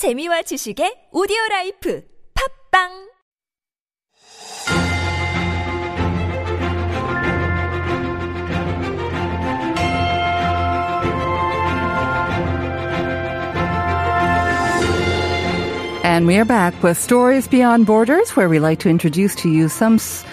재미와 0.00 0.42
지식의 0.48 1.10
오디오 1.12 1.36
라이프 1.50 2.02
팝빵 2.32 3.10
And 16.02 16.26
we 16.26 16.38
are 16.38 16.44
back 16.44 16.82
with 16.82 16.98
Stories 16.98 17.46
Beyond 17.46 17.86
Borders, 17.86 18.30
where 18.30 18.48
we 18.48 18.58
like 18.58 18.80
to 18.80 18.88
introduce 18.88 19.34
to 19.36 19.48
you 19.48 19.68
some 19.68 19.94
s- 19.96 20.24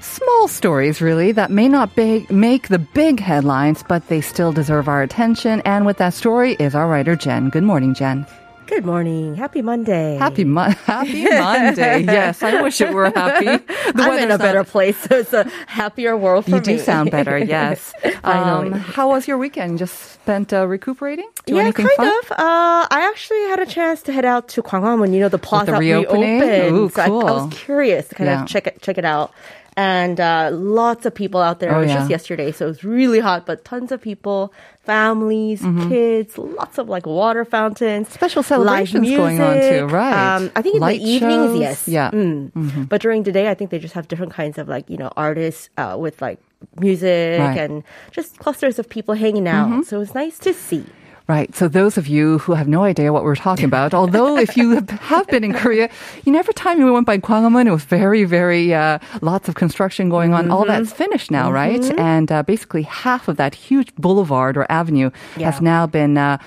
small 0.00 0.48
stories, 0.48 1.02
really, 1.02 1.32
that 1.32 1.50
may 1.50 1.68
not 1.68 1.94
big, 1.94 2.30
make 2.30 2.68
the 2.68 2.78
big 2.78 3.20
headlines, 3.20 3.82
but 3.86 4.06
they 4.08 4.20
still 4.20 4.52
deserve 4.52 4.88
our 4.88 5.02
attention. 5.02 5.60
And 5.66 5.84
with 5.84 5.98
that 5.98 6.14
story 6.14 6.56
is 6.58 6.74
our 6.74 6.88
writer, 6.88 7.16
Jen. 7.16 7.50
Good 7.50 7.64
morning, 7.64 7.92
Jen. 7.92 8.24
Good 8.66 8.84
morning. 8.84 9.36
Happy 9.36 9.62
Monday. 9.62 10.16
Happy, 10.16 10.42
Mo- 10.44 10.62
happy 10.86 11.22
Monday. 11.24 12.02
Yes, 12.02 12.42
I 12.42 12.60
wish 12.62 12.80
it 12.80 12.92
were 12.92 13.10
happy. 13.10 13.44
The 13.64 13.92
I'm 14.02 14.18
in 14.18 14.24
a 14.24 14.28
not- 14.30 14.40
better 14.40 14.64
place, 14.64 14.98
so 14.98 15.16
it's 15.20 15.32
a 15.32 15.44
happier 15.68 16.16
world 16.16 16.44
for 16.46 16.50
You 16.56 16.60
do 16.60 16.72
me. 16.72 16.78
sound 16.78 17.12
better, 17.12 17.38
yes. 17.56 17.92
Um, 18.24 18.72
how 18.72 19.08
was 19.08 19.28
your 19.28 19.38
weekend? 19.38 19.78
Just 19.78 19.94
spent 20.14 20.52
uh, 20.52 20.66
recuperating? 20.66 21.28
Do 21.46 21.54
yeah, 21.54 21.62
anything 21.62 21.86
kind 21.86 21.96
fun? 21.96 22.08
of. 22.08 22.32
Uh, 22.32 22.86
I 22.90 23.08
actually 23.08 23.40
had 23.42 23.60
a 23.60 23.66
chance 23.66 24.02
to 24.02 24.12
head 24.12 24.24
out 24.24 24.48
to 24.48 24.62
Gwanghwamun. 24.62 25.14
You 25.14 25.20
know, 25.20 25.28
the 25.28 25.38
plaza 25.38 25.70
the 25.70 25.78
reopening? 25.78 26.40
reopened. 26.40 26.76
Ooh, 26.76 26.88
So 26.90 27.02
I, 27.02 27.06
I 27.06 27.08
was 27.32 27.54
curious 27.54 28.08
to 28.08 28.14
kind 28.16 28.28
Yeah. 28.28 28.42
of 28.42 28.48
check 28.48 28.66
it, 28.66 28.82
check 28.82 28.98
it 28.98 29.04
out. 29.04 29.32
And 29.78 30.18
uh, 30.20 30.48
lots 30.52 31.04
of 31.04 31.14
people 31.14 31.42
out 31.42 31.60
there. 31.60 31.74
Oh, 31.74 31.78
it 31.78 31.82
was 31.82 31.90
yeah. 31.90 31.98
just 31.98 32.10
yesterday, 32.10 32.50
so 32.50 32.64
it 32.64 32.68
was 32.68 32.82
really 32.82 33.20
hot, 33.20 33.44
but 33.44 33.62
tons 33.66 33.92
of 33.92 34.00
people, 34.00 34.50
families, 34.84 35.60
Mm-hmm. 35.60 35.88
kids, 35.90 36.38
lots 36.38 36.78
of 36.78 36.88
like 36.88 37.04
water 37.04 37.44
fountains, 37.44 38.08
Special 38.08 38.42
celebrations 38.42 39.06
going 39.10 39.38
on 39.38 39.60
too, 39.60 39.84
right. 39.92 40.36
Um, 40.36 40.50
I 40.56 40.62
think 40.62 40.76
in 40.76 40.80
Light 40.80 41.00
the 41.00 41.06
evenings, 41.10 41.50
shows. 41.52 41.60
yes. 41.60 41.88
Yeah. 41.88 42.10
Mm-hmm. 42.10 42.68
Mm. 42.84 42.88
But 42.88 43.02
during 43.02 43.24
the 43.24 43.32
day, 43.32 43.50
I 43.50 43.54
think 43.54 43.68
they 43.70 43.78
just 43.78 43.92
have 43.92 44.08
different 44.08 44.32
kinds 44.32 44.56
of 44.56 44.66
like, 44.66 44.88
you 44.88 44.96
know, 44.96 45.12
artists 45.14 45.68
uh, 45.76 45.96
with 46.00 46.22
like 46.22 46.40
music 46.80 47.38
Right. 47.38 47.58
and 47.58 47.84
just 48.12 48.38
clusters 48.38 48.78
of 48.78 48.88
people 48.88 49.14
hanging 49.14 49.46
out. 49.46 49.84
So 49.84 50.00
it's 50.00 50.14
nice 50.14 50.38
to 50.40 50.54
see. 50.54 50.86
Right. 51.28 51.52
So 51.56 51.66
those 51.66 51.98
of 51.98 52.06
you 52.06 52.38
who 52.38 52.52
have 52.54 52.68
no 52.68 52.84
idea 52.84 53.12
what 53.12 53.24
we're 53.24 53.34
talking 53.34 53.64
about, 53.64 53.92
although 53.94 54.36
if 54.38 54.56
you 54.56 54.80
have 54.80 55.26
been 55.26 55.42
in 55.42 55.54
Korea, 55.54 55.90
you 56.24 56.30
know, 56.32 56.38
every 56.38 56.54
time 56.54 56.78
you 56.78 56.92
went 56.92 57.04
by 57.04 57.18
Gwanghwamun, 57.18 57.66
it 57.66 57.72
was 57.72 57.82
very, 57.84 58.22
very, 58.22 58.72
uh, 58.72 59.00
lots 59.22 59.48
of 59.48 59.56
construction 59.56 60.08
going 60.08 60.32
on. 60.32 60.50
All 60.52 60.64
that's 60.64 60.90
Mm-hmm. 60.90 61.02
finished 61.02 61.30
now, 61.32 61.50
right? 61.50 61.82
And 61.98 62.30
uh, 62.30 62.44
basically 62.44 62.82
half 62.82 63.26
of 63.26 63.38
that 63.38 63.56
huge 63.56 63.92
boulevard 63.96 64.56
or 64.56 64.66
avenue 64.70 65.10
has 65.34 65.60
now 65.60 65.86
been 65.88 66.16
uh, 66.16 66.38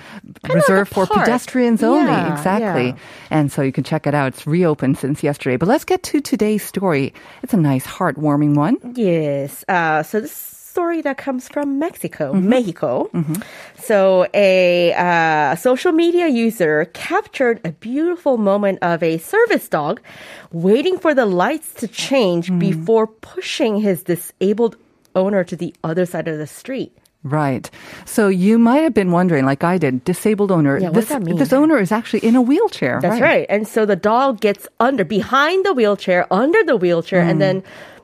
reserved 0.48 0.92
for 0.94 1.06
pedestrians 1.06 1.82
only. 1.82 2.10
Yeah, 2.10 2.32
exactly. 2.32 2.86
yeah. 2.88 2.96
And 3.28 3.52
so 3.52 3.60
you 3.60 3.72
can 3.72 3.84
check 3.84 4.06
it 4.06 4.14
out. 4.14 4.28
It's 4.28 4.46
reopened 4.46 4.96
since 4.96 5.22
yesterday. 5.22 5.56
But 5.58 5.68
let's 5.68 5.84
get 5.84 6.02
to 6.04 6.20
today's 6.22 6.64
story. 6.64 7.12
It's 7.42 7.52
a 7.52 7.58
nice, 7.58 7.86
heartwarming 7.86 8.54
one. 8.54 8.76
Yes. 8.94 9.62
Uh, 9.68 10.02
so 10.02 10.20
this 10.22 10.32
story 10.70 11.02
that 11.02 11.16
comes 11.18 11.48
from 11.48 11.78
Mexico, 11.78 12.32
Mm-hmm. 12.32 12.48
Mexico. 12.48 13.10
So 13.82 14.26
a 14.34 14.94
uh, 14.94 15.56
social 15.56 15.92
media 15.92 16.28
user 16.28 16.86
captured 16.94 17.60
a 17.64 17.72
beautiful 17.72 18.38
moment 18.38 18.78
of 18.82 19.02
a 19.02 19.18
service 19.18 19.68
dog 19.68 20.00
waiting 20.52 20.96
for 20.98 21.12
the 21.14 21.26
lights 21.26 21.74
to 21.80 21.86
change 21.88 22.50
Mm. 22.50 22.58
before 22.58 23.06
pushing 23.34 23.80
his 23.80 24.02
disabled 24.02 24.76
owner 25.14 25.42
to 25.44 25.56
the 25.56 25.74
other 25.82 26.06
side 26.06 26.28
of 26.28 26.38
the 26.38 26.46
street. 26.46 26.92
Right. 27.22 27.68
So 28.06 28.28
you 28.32 28.56
might 28.58 28.80
have 28.86 28.94
been 28.94 29.10
wondering, 29.12 29.44
like 29.44 29.62
I 29.62 29.76
did, 29.76 30.04
disabled 30.08 30.50
owner. 30.50 30.78
Yeah, 30.78 30.88
what 30.88 30.94
this, 30.94 31.12
does 31.12 31.18
that 31.18 31.22
mean? 31.22 31.36
this 31.36 31.52
owner 31.52 31.76
is 31.76 31.92
actually 31.92 32.24
in 32.24 32.34
a 32.34 32.40
wheelchair. 32.40 32.96
That's 33.02 33.20
right. 33.20 33.44
And 33.50 33.68
so 33.68 33.84
the 33.84 33.96
dog 33.96 34.40
gets 34.40 34.64
under, 34.80 35.04
behind 35.04 35.66
the 35.66 35.74
wheelchair, 35.74 36.24
under 36.32 36.64
the 36.64 36.76
wheelchair, 36.80 37.20
Mm. 37.22 37.30
and 37.30 37.36
then 37.44 37.56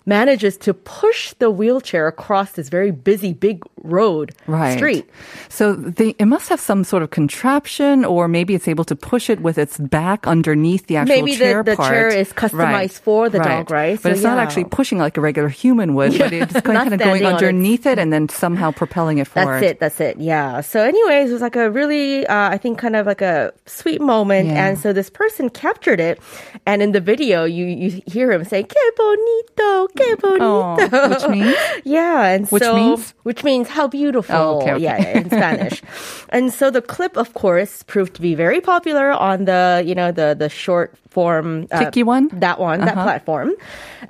manages 0.07 0.57
to 0.59 0.73
push 0.73 1.33
the 1.35 1.51
wheelchair 1.51 2.07
across 2.07 2.53
this 2.53 2.69
very 2.69 2.91
busy 2.93 3.33
big 3.33 3.62
road 3.83 4.33
Right. 4.47 4.77
street. 4.77 5.09
So 5.49 5.75
they, 5.75 6.11
it 6.19 6.27
must 6.27 6.49
have 6.49 6.61
some 6.61 6.84
sort 6.84 7.03
of 7.03 7.11
contraption, 7.11 8.05
or 8.05 8.28
maybe 8.28 8.55
it's 8.55 8.69
able 8.69 8.84
to 8.84 8.97
push 8.97 9.28
it 9.31 9.41
with 9.41 9.59
its 9.59 9.78
back 9.78 10.27
underneath 10.27 10.87
the 10.87 10.97
actual 10.97 11.17
Maybe 11.17 11.33
the- 11.33 11.39
chair 11.44 11.62
the 11.62 11.77
part. 11.77 11.91
chair 11.91 12.09
is 12.09 12.33
customized 12.33 12.99
for 13.00 13.28
the 13.28 13.39
dog, 13.39 13.71
right? 13.71 13.94
But 14.00 14.11
So, 14.11 14.15
it's 14.15 14.22
not 14.22 14.39
actually 14.39 14.65
pushing 14.65 14.99
like 14.99 15.17
a 15.17 15.21
regular 15.21 15.49
human 15.49 15.94
would, 15.94 16.19
but 16.19 16.33
it's 16.41 16.61
kind 16.62 16.93
of 16.93 16.99
going 16.99 17.25
underneath 17.27 17.87
it 17.87 17.99
and 17.99 18.12
then 18.12 18.28
somehow 18.28 18.71
propelling 18.71 19.19
it 19.19 19.27
forward. 19.27 19.61
That's 19.62 19.71
it. 19.73 19.81
That's 19.81 20.00
it. 20.00 20.19
Yeah. 20.19 20.61
So, 20.61 20.81
anyways, 20.83 21.31
it 21.31 21.33
was 21.33 21.43
like 21.43 21.56
a 21.56 21.71
really, 21.71 22.27
uh, 22.27 22.49
I 22.50 22.59
think, 22.59 22.78
kind 22.78 22.97
of 22.97 23.06
like 23.06 23.23
a 23.23 23.53
sweet 23.67 24.00
moment. 24.00 24.49
Yeah. 24.49 24.67
And 24.67 24.78
so 24.78 24.93
this 24.93 25.11
person 25.11 25.50
captured 25.50 26.00
it, 26.00 26.21
and 26.65 26.83
in 26.83 26.93
the 26.93 27.00
video, 27.00 27.44
you 27.44 27.67
you 27.67 28.03
hear 28.06 28.33
him 28.33 28.44
say 28.44 28.62
"Que 28.62 28.91
bonito, 28.97 29.88
que 29.97 30.17
bonito," 30.17 30.77
Oh, 30.81 31.09
which 31.11 31.29
means? 31.29 31.57
yeah, 31.84 32.27
and 32.27 32.47
Which 32.49 32.62
so 32.62 32.75
means? 32.77 33.15
which 33.25 33.43
means 33.45 33.69
how 33.69 33.89
beautiful. 33.89 34.37
Oh, 34.37 34.61
okay, 34.61 34.73
okay. 34.75 34.83
Yeah, 34.84 35.19
in 35.19 35.31
Spanish. 35.31 35.83
and 36.31 36.53
so 36.53 36.71
the 36.71 36.83
clip, 36.83 37.17
of 37.17 37.34
course, 37.34 37.83
proved 37.84 38.15
to 38.15 38.21
be 38.23 38.35
very 38.35 38.61
popular 38.61 39.11
on 39.12 39.45
the 39.47 39.83
you 39.85 39.95
know 39.95 40.12
the 40.12 40.37
the 40.39 40.49
short 40.49 40.95
form 41.11 41.67
uh, 41.73 41.79
Tiki 41.85 42.03
one? 42.03 42.29
that 42.33 42.61
one, 42.61 42.81
that 42.81 42.93
Uh-huh. 42.93 43.05
platform, 43.09 43.53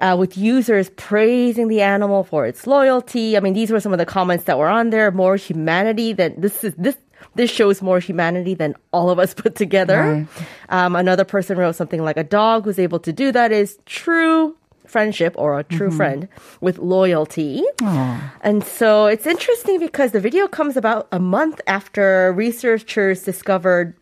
uh, 0.01 0.17
with 0.19 0.37
users 0.37 0.91
praising 0.97 1.69
the 1.69 1.81
animal 1.81 2.25
for 2.25 2.47
its 2.47 2.67
loyalty. 2.67 3.37
I 3.37 3.41
mean, 3.41 3.55
these 3.55 3.71
were 3.71 3.79
some 3.81 3.93
of 3.93 3.99
the 3.99 4.07
comments 4.07 4.45
that 4.45 4.59
were 4.59 4.69
on 4.69 4.91
there. 4.91 5.11
More 5.13 5.37
humanity 5.37 6.13
than 6.13 6.35
this 6.41 6.65
is 6.65 6.75
this. 6.77 6.97
This 7.37 7.51
shows 7.51 7.83
more 7.83 8.01
humanity 8.01 8.55
than 8.55 8.75
all 8.93 9.09
of 9.11 9.19
us 9.19 9.35
put 9.43 9.55
together. 9.57 10.01
Right. 10.03 10.27
Um, 10.69 10.97
another 10.97 11.25
person 11.25 11.57
wrote 11.59 11.77
something 11.77 12.03
like, 12.03 12.17
"A 12.17 12.25
dog 12.25 12.65
who's 12.65 12.79
able 12.79 12.99
to 13.01 13.13
do 13.13 13.31
that 13.33 13.53
is 13.53 13.79
true." 13.87 14.56
Friendship 14.89 15.35
or 15.37 15.59
a 15.59 15.65
true 15.65 15.89
Mm-hmm. 15.89 15.97
friend 15.97 16.29
with 16.61 16.79
loyalty. 16.79 17.63
And 18.43 18.65
so 18.65 19.07
it's 19.07 19.27
interesting 19.27 19.79
because 19.81 20.13
the 20.13 20.21
video 20.21 20.47
comes 20.49 20.77
about 20.77 21.09
a 21.13 21.19
month 21.19 21.61
after 21.67 22.33
researchers 22.33 23.23
discovered 23.23 23.95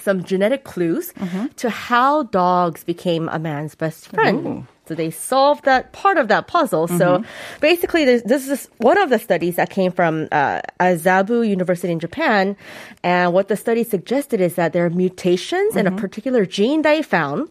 some 0.00 0.22
genetic 0.24 0.64
clues 0.64 1.12
Mm-hmm. 1.14 1.46
to 1.56 1.70
how 1.70 2.24
dogs 2.24 2.84
became 2.84 3.28
a 3.30 3.38
man's 3.38 3.74
best 3.74 4.08
friend. 4.08 4.66
So 4.88 4.94
they 4.94 5.10
solved 5.10 5.64
that 5.64 5.92
part 5.92 6.16
of 6.18 6.28
that 6.28 6.46
puzzle. 6.46 6.86
So 6.88 7.06
Mm-hmm. 7.18 7.60
basically, 7.60 8.04
this, 8.04 8.22
this 8.22 8.48
is 8.48 8.68
one 8.78 8.98
of 8.98 9.10
the 9.10 9.18
studies 9.18 9.56
that 9.56 9.70
came 9.70 9.90
from 9.92 10.28
uh, 10.32 10.60
Azabu 10.80 11.46
University 11.48 11.92
in 11.92 11.98
Japan. 12.00 12.56
And 13.02 13.32
what 13.32 13.48
the 13.48 13.56
study 13.56 13.84
suggested 13.84 14.40
is 14.40 14.54
that 14.54 14.72
there 14.72 14.84
are 14.86 14.90
mutations 14.90 15.76
in 15.76 15.86
a 15.86 15.90
Mm-hmm. 15.90 15.98
particular 15.98 16.44
gene 16.46 16.82
they 16.82 17.02
found 17.02 17.48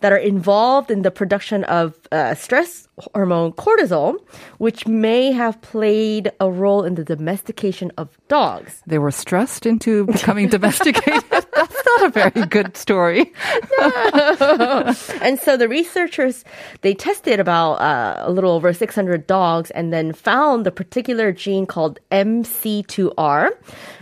that 0.00 0.12
are 0.12 0.18
involved 0.18 0.90
in 0.90 1.02
the 1.02 1.10
production 1.10 1.64
of 1.64 1.94
uh, 2.12 2.34
stress 2.34 2.86
hormone 3.14 3.52
cortisol, 3.52 4.14
which 4.58 4.86
may 4.86 5.32
have 5.32 5.60
played 5.60 6.30
a 6.40 6.48
role 6.50 6.84
in 6.84 6.94
the 6.94 7.04
domestication 7.04 7.90
of 7.98 8.06
dogs. 8.28 8.82
They 8.86 8.98
were 8.98 9.10
stressed 9.10 9.66
into 9.66 10.06
becoming 10.06 10.48
domesticated. 10.48 11.24
That's 11.30 11.77
not 11.88 12.06
a 12.06 12.10
very 12.10 12.46
good 12.46 12.76
story. 12.76 13.32
and 15.22 15.38
so 15.38 15.56
the 15.56 15.66
researchers 15.68 16.44
they 16.82 16.94
tested 16.94 17.40
about 17.40 17.74
uh, 17.74 18.22
a 18.26 18.30
little 18.30 18.52
over 18.52 18.72
600 18.72 19.26
dogs 19.26 19.70
and 19.72 19.92
then 19.92 20.12
found 20.12 20.66
the 20.66 20.70
particular 20.70 21.32
gene 21.32 21.66
called 21.66 21.98
MC2R. 22.10 23.50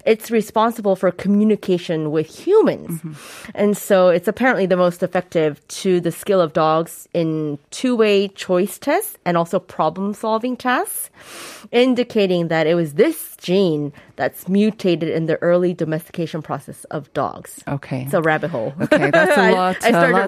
It's 0.04 0.30
responsible 0.30 0.94
for 0.94 1.10
communication 1.10 2.10
with 2.10 2.26
humans. 2.28 3.00
And 3.54 3.76
so 3.76 4.08
it's 4.08 4.28
apparently 4.28 4.66
the 4.66 4.76
most 4.76 5.03
effective 5.03 5.66
to 5.82 6.00
the 6.00 6.12
skill 6.12 6.41
of 6.41 6.53
dogs 6.53 7.08
in 7.12 7.58
two-way 7.70 8.28
choice 8.28 8.78
tests 8.78 9.18
and 9.24 9.36
also 9.36 9.58
problem-solving 9.58 10.56
tests, 10.56 11.10
indicating 11.72 12.48
that 12.48 12.66
it 12.66 12.74
was 12.74 12.94
this 12.94 13.36
gene 13.38 13.92
that's 14.16 14.48
mutated 14.48 15.08
in 15.08 15.26
the 15.26 15.36
early 15.42 15.74
domestication 15.74 16.42
process 16.42 16.84
of 16.84 17.12
dogs. 17.12 17.62
Okay. 17.66 17.75
It's 18.04 18.14
a 18.14 18.22
rabbit 18.22 18.50
hole. 18.50 18.75
Okay, 18.81 19.10
that's 19.12 19.37
a 19.37 19.41
I- 19.41 19.50
lot. 19.53 19.77
I, 19.84 19.89
uh, 19.89 19.91
started 19.91 20.12
lots- 20.12 20.12
a 20.12 20.18
lo- 20.18 20.27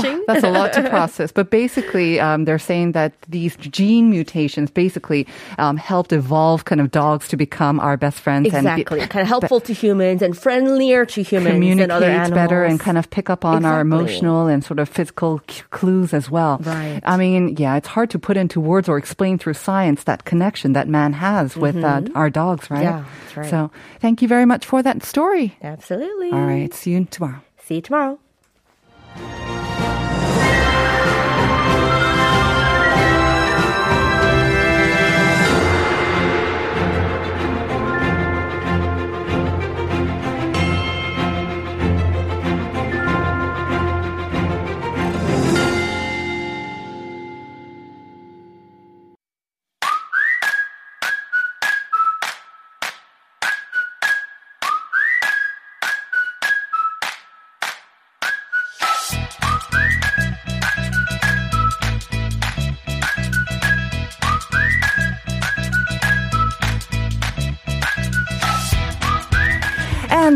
researching. 0.00 0.24
that's 0.28 0.44
a 0.44 0.50
lot 0.50 0.72
to 0.74 0.88
process. 0.88 1.32
But 1.32 1.50
basically, 1.50 2.20
um, 2.20 2.44
they're 2.44 2.58
saying 2.58 2.92
that 2.92 3.12
these 3.28 3.56
gene 3.56 4.10
mutations 4.10 4.70
basically 4.70 5.26
um, 5.58 5.76
helped 5.76 6.12
evolve 6.12 6.64
kind 6.64 6.80
of 6.80 6.90
dogs 6.90 7.28
to 7.28 7.36
become 7.36 7.80
our 7.80 7.96
best 7.96 8.20
friends 8.20 8.46
Exactly. 8.46 9.00
and 9.00 9.08
be, 9.08 9.12
kind 9.12 9.22
of 9.22 9.28
helpful 9.34 9.60
to 9.60 9.72
humans 9.72 10.22
and 10.22 10.36
friendlier 10.36 11.04
to 11.06 11.22
humans 11.22 11.54
communicate 11.54 11.82
and 11.84 11.92
other 11.92 12.06
animals. 12.10 12.30
better 12.30 12.64
and 12.64 12.78
kind 12.80 12.98
of 12.98 13.08
pick 13.10 13.30
up 13.30 13.44
on 13.44 13.64
our 13.64 13.80
emotional 13.80 14.46
and 14.46 14.64
sort 14.64 14.78
of 14.78 14.88
physical 14.88 15.40
c- 15.48 15.62
clues 15.70 16.12
as 16.14 16.30
well. 16.30 16.58
Right. 16.62 17.00
I 17.04 17.16
mean, 17.16 17.56
yeah, 17.56 17.76
it's 17.76 17.88
hard 17.88 18.10
to 18.10 18.18
put 18.18 18.36
into 18.36 18.60
words 18.60 18.88
or 18.88 18.98
explain 18.98 19.38
through 19.38 19.54
science 19.54 20.04
that 20.04 20.24
connection 20.24 20.72
that 20.74 20.88
man 20.88 21.12
has 21.12 21.56
with 21.56 21.76
uh, 21.82 22.02
our 22.14 22.30
dogs, 22.30 22.70
right? 22.70 22.84
Mm-hmm. 22.84 22.98
Yeah, 22.98 23.04
that's 23.24 23.36
right. 23.36 23.50
So, 23.50 23.70
thank 24.00 24.22
you 24.22 24.28
very 24.28 24.44
much 24.46 24.66
for 24.66 24.82
that 24.82 25.02
story. 25.02 25.56
Absolutely. 25.62 26.30
All 26.32 26.40
right, 26.44 26.72
see 26.74 26.89
you 26.90 27.04
tomorrow. 27.04 27.42
See 27.56 27.76
you 27.76 27.80
tomorrow. 27.80 28.18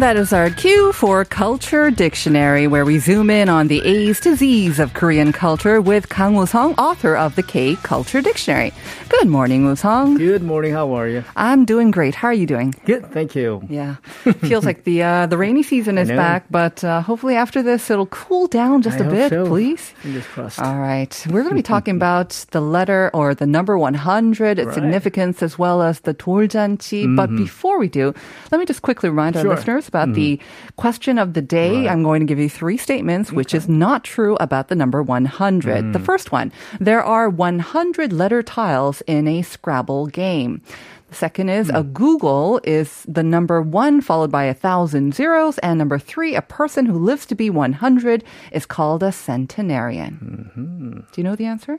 that 0.03 0.15
is 0.17 0.31
our 0.33 0.49
cue 0.51 0.91
for 0.93 1.25
Culture 1.25 1.89
Dictionary, 1.89 2.67
where 2.67 2.85
we 2.85 2.99
zoom 2.99 3.29
in 3.29 3.49
on 3.49 3.67
the 3.67 3.81
A's 3.85 4.19
to 4.21 4.35
Z's 4.35 4.77
of 4.79 4.93
Korean 4.93 5.31
culture 5.33 5.81
with 5.81 6.09
Kang 6.09 6.35
Woo-sung, 6.35 6.73
author 6.75 7.15
of 7.17 7.35
the 7.35 7.41
K 7.43 7.75
Culture 7.77 8.21
Dictionary. 8.21 8.71
Good 9.09 9.27
morning, 9.27 9.65
Woo-sung. 9.65 10.15
Good 10.17 10.43
morning. 10.43 10.73
How 10.73 10.93
are 10.93 11.07
you? 11.07 11.23
I'm 11.35 11.65
doing 11.65 11.89
great. 11.91 12.13
How 12.13 12.27
are 12.27 12.33
you 12.33 12.45
doing? 12.45 12.75
Good. 12.85 13.11
Thank 13.11 13.35
you. 13.35 13.61
Yeah, 13.67 13.95
feels 14.43 14.63
like 14.65 14.83
the 14.83 15.01
uh, 15.03 15.25
the 15.25 15.37
rainy 15.37 15.63
season 15.63 15.97
is 15.97 16.07
know. 16.09 16.15
back, 16.17 16.45
but 16.51 16.83
uh, 16.83 17.01
hopefully 17.01 17.35
after 17.35 17.63
this 17.63 17.89
it'll 17.89 18.05
cool 18.07 18.47
down 18.47 18.81
just 18.83 18.97
I 18.97 19.01
a 19.01 19.03
hope 19.05 19.13
bit, 19.13 19.29
so. 19.31 19.47
please. 19.47 19.81
Fingers 20.03 20.25
crossed. 20.27 20.59
All 20.59 20.77
right. 20.77 21.11
We're 21.27 21.41
going 21.41 21.49
to 21.49 21.55
be 21.55 21.63
talking 21.63 21.95
about 21.95 22.45
the 22.51 22.61
letter 22.61 23.09
or 23.13 23.33
the 23.33 23.47
number 23.47 23.77
100, 23.77 24.59
its 24.59 24.67
Right. 24.67 24.75
significance, 24.75 25.41
as 25.41 25.57
well 25.57 25.81
as 25.81 26.01
the 26.01 26.13
돌잔치. 26.13 27.15
But 27.15 27.35
before 27.35 27.79
we 27.79 27.87
do, 27.89 28.13
let 28.51 28.59
me 28.59 28.65
just 28.65 28.81
quickly 28.83 29.09
remind 29.09 29.35
our 29.35 29.41
Sure. 29.43 29.55
listeners 29.55 29.87
about 29.94 30.14
the 30.14 30.36
mm-hmm. 30.36 30.68
question 30.76 31.18
of 31.18 31.34
the 31.34 31.42
day. 31.42 31.76
Right. 31.76 31.88
I'm 31.88 32.02
going 32.02 32.20
to 32.20 32.26
give 32.26 32.38
you 32.38 32.48
three 32.48 32.76
statements, 32.76 33.30
which 33.30 33.54
is 33.54 33.68
not 33.68 34.02
true 34.02 34.36
about 34.40 34.68
the 34.68 34.74
number 34.74 35.02
100. 35.02 35.92
The 35.92 35.98
mm. 35.98 36.04
first 36.04 36.32
one, 36.32 36.52
there 36.80 37.02
are 37.02 37.28
100 37.28 38.12
letter 38.12 38.42
tiles 38.42 39.02
in 39.06 39.28
a 39.28 39.42
Scrabble 39.42 40.06
game. 40.06 40.62
The 41.10 41.14
second 41.14 41.48
is 41.48 41.70
a 41.70 41.82
hmm. 41.82 41.92
googol 41.92 42.60
is 42.64 43.04
the 43.06 43.22
number 43.22 43.62
one 43.62 44.00
followed 44.00 44.32
by 44.32 44.44
a 44.44 44.54
thousand 44.54 45.14
zeros. 45.14 45.58
And 45.58 45.78
number 45.78 45.96
three, 45.96 46.34
a 46.34 46.42
person 46.42 46.86
who 46.86 46.98
lives 46.98 47.24
to 47.26 47.36
be 47.36 47.50
100 47.50 48.24
is 48.50 48.66
called 48.66 49.04
a 49.04 49.12
centenarian. 49.12 50.50
Mm-hmm. 50.56 50.90
Do 51.12 51.14
you 51.14 51.22
know 51.22 51.36
the 51.36 51.46
answer? 51.46 51.78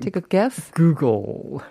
Take 0.00 0.14
a 0.14 0.20
guess. 0.20 0.70
Google. 0.70 1.64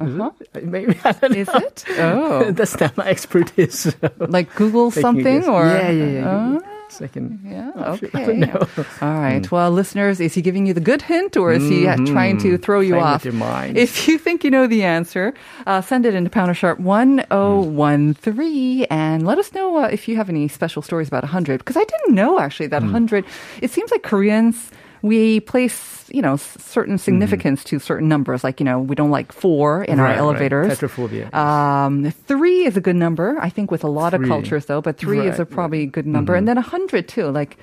Is 0.00 0.18
Uh-huh. 0.20 0.30
it? 0.54 0.64
Maybe 0.64 0.96
I 1.04 1.12
don't 1.12 1.34
Is 1.36 1.48
know. 1.48 1.54
it? 1.60 1.84
Oh. 1.98 2.50
That's 2.52 2.78
not 2.80 2.96
my 2.96 3.06
expertise. 3.08 3.94
Like 4.18 4.54
Google 4.54 4.90
Taking 4.90 5.02
something 5.02 5.44
or? 5.48 5.66
yeah, 5.66 5.90
yeah, 5.90 6.04
yeah. 6.06 6.30
Oh, 6.30 6.60
Second. 6.90 7.38
yeah, 7.46 7.70
okay. 7.94 8.26
don't 8.26 8.40
know. 8.40 8.66
All 9.00 9.14
right. 9.14 9.48
Well, 9.52 9.70
listeners, 9.70 10.18
is 10.18 10.34
he 10.34 10.42
giving 10.42 10.66
you 10.66 10.74
the 10.74 10.80
good 10.80 11.02
hint 11.02 11.36
or 11.36 11.52
is 11.52 11.62
he 11.68 11.86
uh, 11.86 11.94
trying 12.04 12.36
to 12.38 12.58
throw 12.58 12.80
you 12.80 12.94
Playing 12.98 13.06
off? 13.06 13.24
your 13.24 13.32
mind. 13.34 13.78
If 13.78 14.08
you 14.08 14.18
think 14.18 14.42
you 14.42 14.50
know 14.50 14.66
the 14.66 14.82
answer, 14.82 15.32
uh, 15.70 15.80
send 15.82 16.04
it 16.04 16.16
into 16.18 16.30
Pounder 16.30 16.52
Sharp 16.52 16.80
1013 16.80 18.84
and 18.90 19.24
let 19.26 19.38
us 19.38 19.52
know 19.52 19.76
uh, 19.78 19.86
if 19.86 20.08
you 20.08 20.16
have 20.16 20.28
any 20.28 20.48
special 20.48 20.82
stories 20.82 21.06
about 21.08 21.22
100. 21.22 21.58
Because 21.58 21.76
I 21.76 21.84
didn't 21.84 22.12
know 22.14 22.40
actually 22.40 22.66
that 22.68 22.82
100, 22.82 23.24
it 23.62 23.70
seems 23.70 23.90
like 23.92 24.02
Koreans, 24.02 24.70
we 25.02 25.40
place, 25.40 26.04
you 26.12 26.22
know, 26.22 26.36
certain 26.36 26.98
significance 26.98 27.64
to 27.64 27.78
certain 27.78 28.08
numbers. 28.08 28.44
Like, 28.44 28.60
you 28.60 28.64
know, 28.64 28.78
we 28.80 28.94
don't 28.94 29.10
like 29.10 29.32
four 29.32 29.82
in 29.84 29.98
our 29.98 30.04
Right, 30.06 30.10
right. 30.12 30.18
elevators. 30.18 30.78
Tetraphobia. 30.78 31.32
Um, 31.34 32.10
three 32.10 32.64
is 32.66 32.76
a 32.76 32.80
good 32.80 32.96
number, 32.96 33.36
I 33.40 33.48
think, 33.48 33.70
with 33.70 33.84
a 33.84 33.88
lot 33.88 34.14
of 34.14 34.22
cultures, 34.24 34.66
though. 34.66 34.80
But 34.82 34.98
three 34.98 35.20
is 35.20 35.24
a 35.24 35.28
Right, 35.28 35.48
Mm-hmm. 35.48 35.54
probably 35.54 35.86
good 35.86 36.06
number, 36.06 36.34
and 36.34 36.46
then 36.46 36.58
a 36.58 36.62
hundred 36.62 37.08
too. 37.08 37.26
Like 37.30 37.56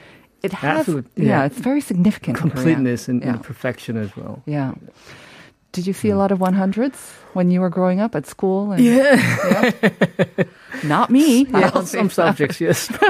it 0.43 0.53
has, 0.53 0.79
Absolute- 0.81 1.07
yeah. 1.15 1.25
yeah. 1.25 1.45
it's 1.45 1.57
very 1.59 1.81
significant. 1.81 2.37
Completeness 2.37 3.07
and, 3.07 3.21
yeah. 3.21 3.29
and 3.29 3.43
perfection 3.43 3.97
as 3.97 4.15
well. 4.15 4.41
yeah. 4.45 4.73
Did 5.73 5.85
you 5.85 5.93
see 5.93 6.09
a 6.09 6.17
lot 6.17 6.31
of 6.31 6.39
100s 6.39 6.95
when 7.33 7.51
you 7.51 7.61
were 7.61 7.69
growing 7.69 7.99
up 7.99 8.15
at 8.15 8.25
school? 8.25 8.71
And, 8.71 8.83
Yeah. 8.83 9.71
Not 10.84 11.10
me. 11.10 11.46
I 11.52 11.60
yeah 11.60 11.70
don't 11.70 11.86
some 11.86 12.08
think 12.08 12.12
so. 12.12 12.22
subjects, 12.26 12.60
yes. 12.60 12.90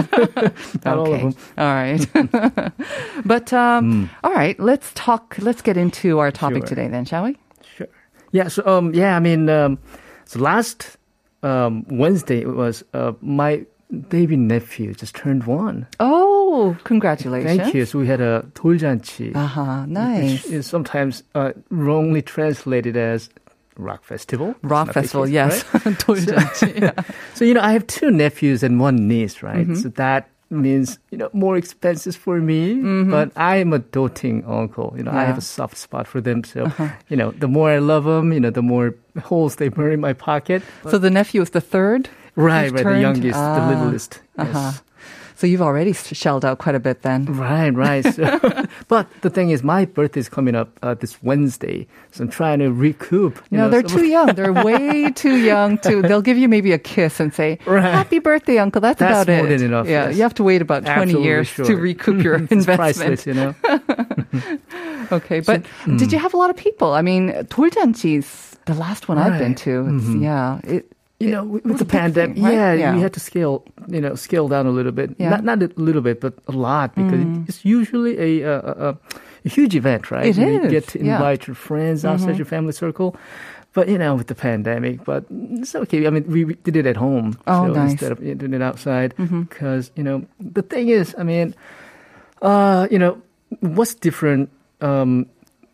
Not 0.85 0.99
all 0.99 1.06
of 1.06 1.09
Okay. 1.12 1.23
them. 1.23 1.35
All 1.59 1.73
right. 1.73 2.73
but 3.25 3.53
um, 3.53 4.11
all 4.25 4.32
right, 4.32 4.59
let's 4.61 4.93
talk. 4.94 5.37
Let's 5.38 5.62
get 5.62 5.76
into 5.76 6.19
our 6.19 6.31
topic 6.31 6.62
Sure. 6.62 6.67
today, 6.69 6.88
then, 6.88 7.05
shall 7.05 7.25
we? 7.25 7.37
Sure. 7.76 7.88
Yeah. 8.32 8.49
So, 8.49 8.67
um, 8.67 8.94
yeah. 8.94 9.17
I 9.17 9.20
mean, 9.20 9.49
um, 9.49 9.79
so 10.25 10.38
last 10.41 10.97
um, 11.43 11.85
Wednesday 11.88 12.41
it 12.41 12.49
was 12.55 12.82
uh, 12.94 13.12
my 13.20 13.64
baby 14.09 14.37
nephew 14.37 14.94
just 14.94 15.14
turned 15.14 15.44
one. 15.44 15.87
Oh, 16.00 16.76
congratulations! 16.85 17.59
Thank 17.61 17.75
you. 17.75 17.85
So 17.85 17.99
we 17.99 18.06
had 18.06 18.20
a 18.20 18.44
돌잔치, 18.55 19.32
Uh 19.35 19.47
huh. 19.47 19.87
Nice. 19.87 20.44
which 20.44 20.53
is 20.53 20.67
sometimes 20.67 21.23
uh, 21.35 21.53
wrongly 21.70 22.23
translated 22.23 22.97
as 22.97 23.29
rock 23.77 24.03
festival. 24.03 24.56
Rock 24.62 24.94
festival, 24.94 25.25
case, 25.25 25.33
yes. 25.33 25.74
Right? 25.74 26.01
so, 26.95 27.03
so, 27.35 27.45
you 27.45 27.53
know, 27.53 27.62
I 27.62 27.71
have 27.74 27.88
two 27.88 28.12
nephews 28.12 28.63
and 28.63 28.79
one 28.79 29.07
niece, 29.07 29.44
right? 29.44 29.68
Mm-hmm. 29.68 29.75
So 29.75 29.89
that 29.89 30.29
means 30.50 30.97
you 31.12 31.18
know 31.18 31.29
more 31.33 31.57
expenses 31.57 32.15
for 32.15 32.39
me 32.39 32.75
mm-hmm. 32.75 33.12
but 33.12 33.31
i 33.35 33.57
am 33.57 33.74
a 33.74 33.79
doting 33.79 34.45
uncle 34.45 34.94
you 34.95 35.03
know 35.03 35.12
yeah. 35.12 35.19
i 35.19 35.25
have 35.25 35.38
a 35.38 35.41
soft 35.41 35.75
spot 35.75 36.07
for 36.07 36.21
them 36.21 36.41
so 36.44 36.63
uh-huh. 36.65 36.88
you 37.09 37.18
know 37.18 37.31
the 37.31 37.50
more 37.50 37.69
i 37.69 37.79
love 37.79 38.06
them 38.06 38.31
you 38.31 38.39
know 38.39 38.50
the 38.50 38.62
more 38.62 38.95
holes 39.24 39.57
they 39.57 39.68
burn 39.68 39.91
in 39.91 40.00
my 40.00 40.13
pocket 40.13 40.63
so 40.89 40.97
the 40.97 41.09
nephew 41.09 41.41
is 41.41 41.50
the 41.50 41.59
third 41.59 42.09
right 42.35 42.71
right 42.71 42.83
turned? 42.83 42.95
the 42.95 43.01
youngest 43.01 43.38
ah. 43.38 43.59
the 43.59 43.75
littlest 43.75 44.21
ah. 44.38 44.41
Uh-huh. 44.41 44.53
yes. 44.53 44.56
uh-huh. 44.56 44.81
So 45.37 45.47
you've 45.47 45.62
already 45.62 45.91
s- 45.91 46.14
shelled 46.14 46.44
out 46.44 46.59
quite 46.59 46.75
a 46.76 46.81
bit 46.81 47.03
then. 47.03 47.25
Right, 47.26 47.70
right. 47.70 48.05
So, 48.14 48.23
but 48.88 49.09
the 49.23 49.31
thing 49.31 49.50
is, 49.50 49.62
my 49.64 49.85
birthday 49.87 50.20
is 50.20 50.29
coming 50.29 50.55
up 50.55 50.69
uh, 50.82 50.94
this 50.94 51.20
Wednesday, 51.23 51.87
so 52.12 52.25
I'm 52.25 52.31
trying 52.31 52.61
to 52.61 52.70
recoup. 52.70 53.37
you 53.50 53.59
No, 53.59 53.64
know, 53.64 53.70
they're 53.70 53.88
some 53.88 53.99
too 53.99 54.05
of- 54.05 54.11
young. 54.11 54.26
They're 54.35 54.53
way 54.53 55.11
too 55.11 55.37
young 55.38 55.79
to. 55.79 56.03
They'll 56.03 56.23
give 56.23 56.38
you 56.38 56.49
maybe 56.49 56.73
a 56.73 56.79
kiss 56.79 57.19
and 57.19 57.32
say, 57.35 57.59
Right. 57.67 57.82
"Happy 57.82 58.19
birthday, 58.20 58.59
uncle." 58.59 58.81
That's, 58.81 58.99
That's 59.00 59.23
about 59.25 59.37
more 59.37 59.47
it. 59.47 59.59
than 59.59 59.67
enough, 59.67 59.87
Yeah, 59.88 60.06
yes. 60.09 60.17
you 60.17 60.23
have 60.23 60.35
to 60.35 60.43
wait 60.44 60.62
about 60.62 60.85
twenty 60.85 61.00
Absolutely 61.03 61.25
years 61.25 61.49
sure. 61.49 61.64
to 61.64 61.75
recoup 61.76 62.23
your 62.23 62.35
It's 62.37 62.53
investment. 62.53 62.79
priceless, 62.79 63.26
you 63.26 63.35
know. 63.35 63.55
Okay, 65.12 65.41
but 65.41 65.62
mm. 65.85 65.99
did 65.99 66.12
you 66.12 66.19
have 66.19 66.32
a 66.35 66.37
lot 66.37 66.50
of 66.50 66.56
people? 66.56 66.93
I 66.93 67.03
mean, 67.03 67.32
돌잔치's 67.50 68.56
the 68.67 68.75
last 68.75 69.09
one 69.09 69.19
I've 69.19 69.38
been 69.38 69.53
Right. 69.53 69.56
Mm-hmm. 69.59 69.99
to. 69.99 70.12
It's, 70.14 70.23
Yeah, 70.23 70.61
it, 70.64 70.93
you 71.19 71.31
know, 71.31 71.44
with, 71.44 71.66
with 71.66 71.80
the 71.80 71.86
pandemic, 71.86 72.36
thing, 72.36 72.46
right? 72.46 72.54
yeah, 72.54 72.74
Yeah. 72.74 72.96
we 72.96 73.02
had 73.02 73.14
to 73.14 73.19
scale, 73.19 73.66
you 73.88 74.00
know, 74.02 74.14
scale 74.16 74.48
down 74.48 74.68
a 74.68 74.72
little 74.72 74.92
bit. 74.92 75.16
Yeah. 75.18 75.28
Mm. 75.28 75.44
Not 75.44 75.60
not 75.60 75.72
a 75.78 75.81
little 75.81 76.02
bit, 76.04 76.22
but 76.22 76.34
a 76.48 76.52
lot 76.52 76.94
because 76.94 77.25
it's 77.50 77.66
usually 77.66 78.14
a, 78.44 78.48
a, 78.54 78.58
a, 78.60 78.98
a 79.46 79.50
huge 79.50 79.75
event, 79.75 80.12
right? 80.12 80.27
It 80.27 80.38
you 80.38 80.62
is, 80.62 80.70
get 80.72 80.88
to 80.94 81.00
yeah. 81.00 81.06
Mm-hmm. 81.06 81.13
invite 81.18 81.48
your 81.48 81.56
friends 81.56 82.06
outside 82.06 82.38
your 82.38 82.46
family 82.46 82.72
circle. 82.74 83.15
But 83.74 83.89
you 83.89 83.98
know, 83.98 84.13
with 84.15 84.27
the 84.27 84.36
pandemic, 84.36 85.03
but 85.06 85.25
it's 85.30 85.74
okay. 85.75 86.06
I 86.06 86.10
mean, 86.12 86.25
we, 86.30 86.46
we 86.46 86.53
did 86.62 86.75
it 86.75 86.86
at 86.86 86.98
home, 86.98 87.38
Oh, 87.48 87.65
so 87.65 87.74
nice. 87.74 87.75
Mm-hmm. 87.77 87.91
instead 87.91 88.12
of 88.13 88.20
doing 88.38 88.53
it 88.53 88.62
outside. 88.62 89.13
Because 89.18 89.89
you 89.98 90.03
know, 90.03 90.22
the 90.39 90.62
thing 90.62 90.89
is, 90.89 91.15
I 91.18 91.24
mean, 91.24 91.53
uh, 92.41 92.88
you 92.91 93.00
know, 93.00 93.18
what's 93.62 93.96
different 93.96 94.50
um, 94.82 95.25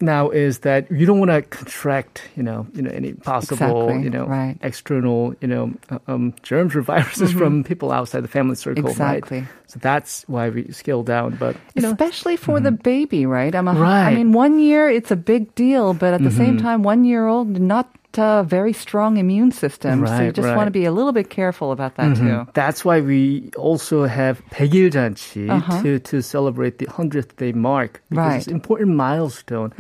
now 0.04 0.30
is 0.30 0.60
that 0.60 0.92
you 0.92 1.06
don't 1.06 1.20
want 1.20 1.32
to 1.32 1.42
contract, 1.42 2.22
you 2.36 2.44
know, 2.44 2.68
you 2.74 2.82
know, 2.82 2.92
any 2.92 3.14
possible, 3.14 3.90
Exactly, 3.90 4.04
you 4.04 4.10
know, 4.10 4.26
right. 4.28 4.58
external, 4.62 5.34
you 5.42 5.48
know, 5.48 5.74
uh, 5.90 6.00
um, 6.08 6.34
germs 6.44 6.76
or 6.76 6.82
viruses 6.82 7.32
from 7.32 7.64
people 7.64 7.92
outside 7.92 8.22
the 8.22 8.28
family 8.28 8.56
circle, 8.56 8.86
Exactly. 8.88 9.40
right? 9.40 9.48
So 9.68 9.80
that's 9.82 10.24
why 10.28 10.50
we 10.50 10.72
scale 10.72 11.02
down. 11.04 11.36
But 11.38 11.56
you 11.74 11.82
know, 11.82 11.92
Especially 11.92 12.38
for 12.38 12.60
the 12.60 12.72
baby, 12.72 13.26
right? 13.26 13.56
I'm 13.56 13.68
a, 13.68 13.72
I 13.72 13.80
Right. 13.80 14.06
Mm-hmm. 14.10 14.16
mean, 14.16 14.32
one 14.34 14.60
year 14.60 14.90
it's 14.90 15.10
a 15.12 15.16
big 15.18 15.56
deal, 15.56 15.94
but 15.94 16.14
at 16.14 16.22
the 16.22 16.32
same 16.32 16.58
time, 16.58 16.84
one 16.84 17.04
year 17.04 17.26
old 17.28 17.60
not 17.60 17.90
a 18.19 18.43
very 18.43 18.73
strong 18.73 19.17
immune 19.17 19.53
system, 19.53 20.03
so 20.05 20.11
you 20.19 20.19
Right, 20.27 20.35
just 20.35 20.49
want 20.49 20.67
to 20.67 20.75
right. 20.75 20.83
be 20.83 20.85
a 20.87 20.91
little 20.91 21.13
bit 21.13 21.31
careful 21.31 21.71
about 21.71 21.95
that 22.03 22.17
too. 22.19 22.49
that's 22.53 22.83
why 22.85 22.99
we 23.01 23.53
also 23.57 24.07
have 24.11 24.43
백일 24.51 24.91
잔치 24.91 25.47
Uh-huh. 25.49 25.83
to 25.83 26.01
to 26.01 26.19
celebrate 26.21 26.79
the 26.83 26.87
hundredth 26.91 27.37
day 27.39 27.53
mark 27.53 28.03
because 28.11 28.27
Right. 28.27 28.37
it's 28.43 28.49
an 28.51 28.55
important 28.59 28.97
milestone 28.99 29.71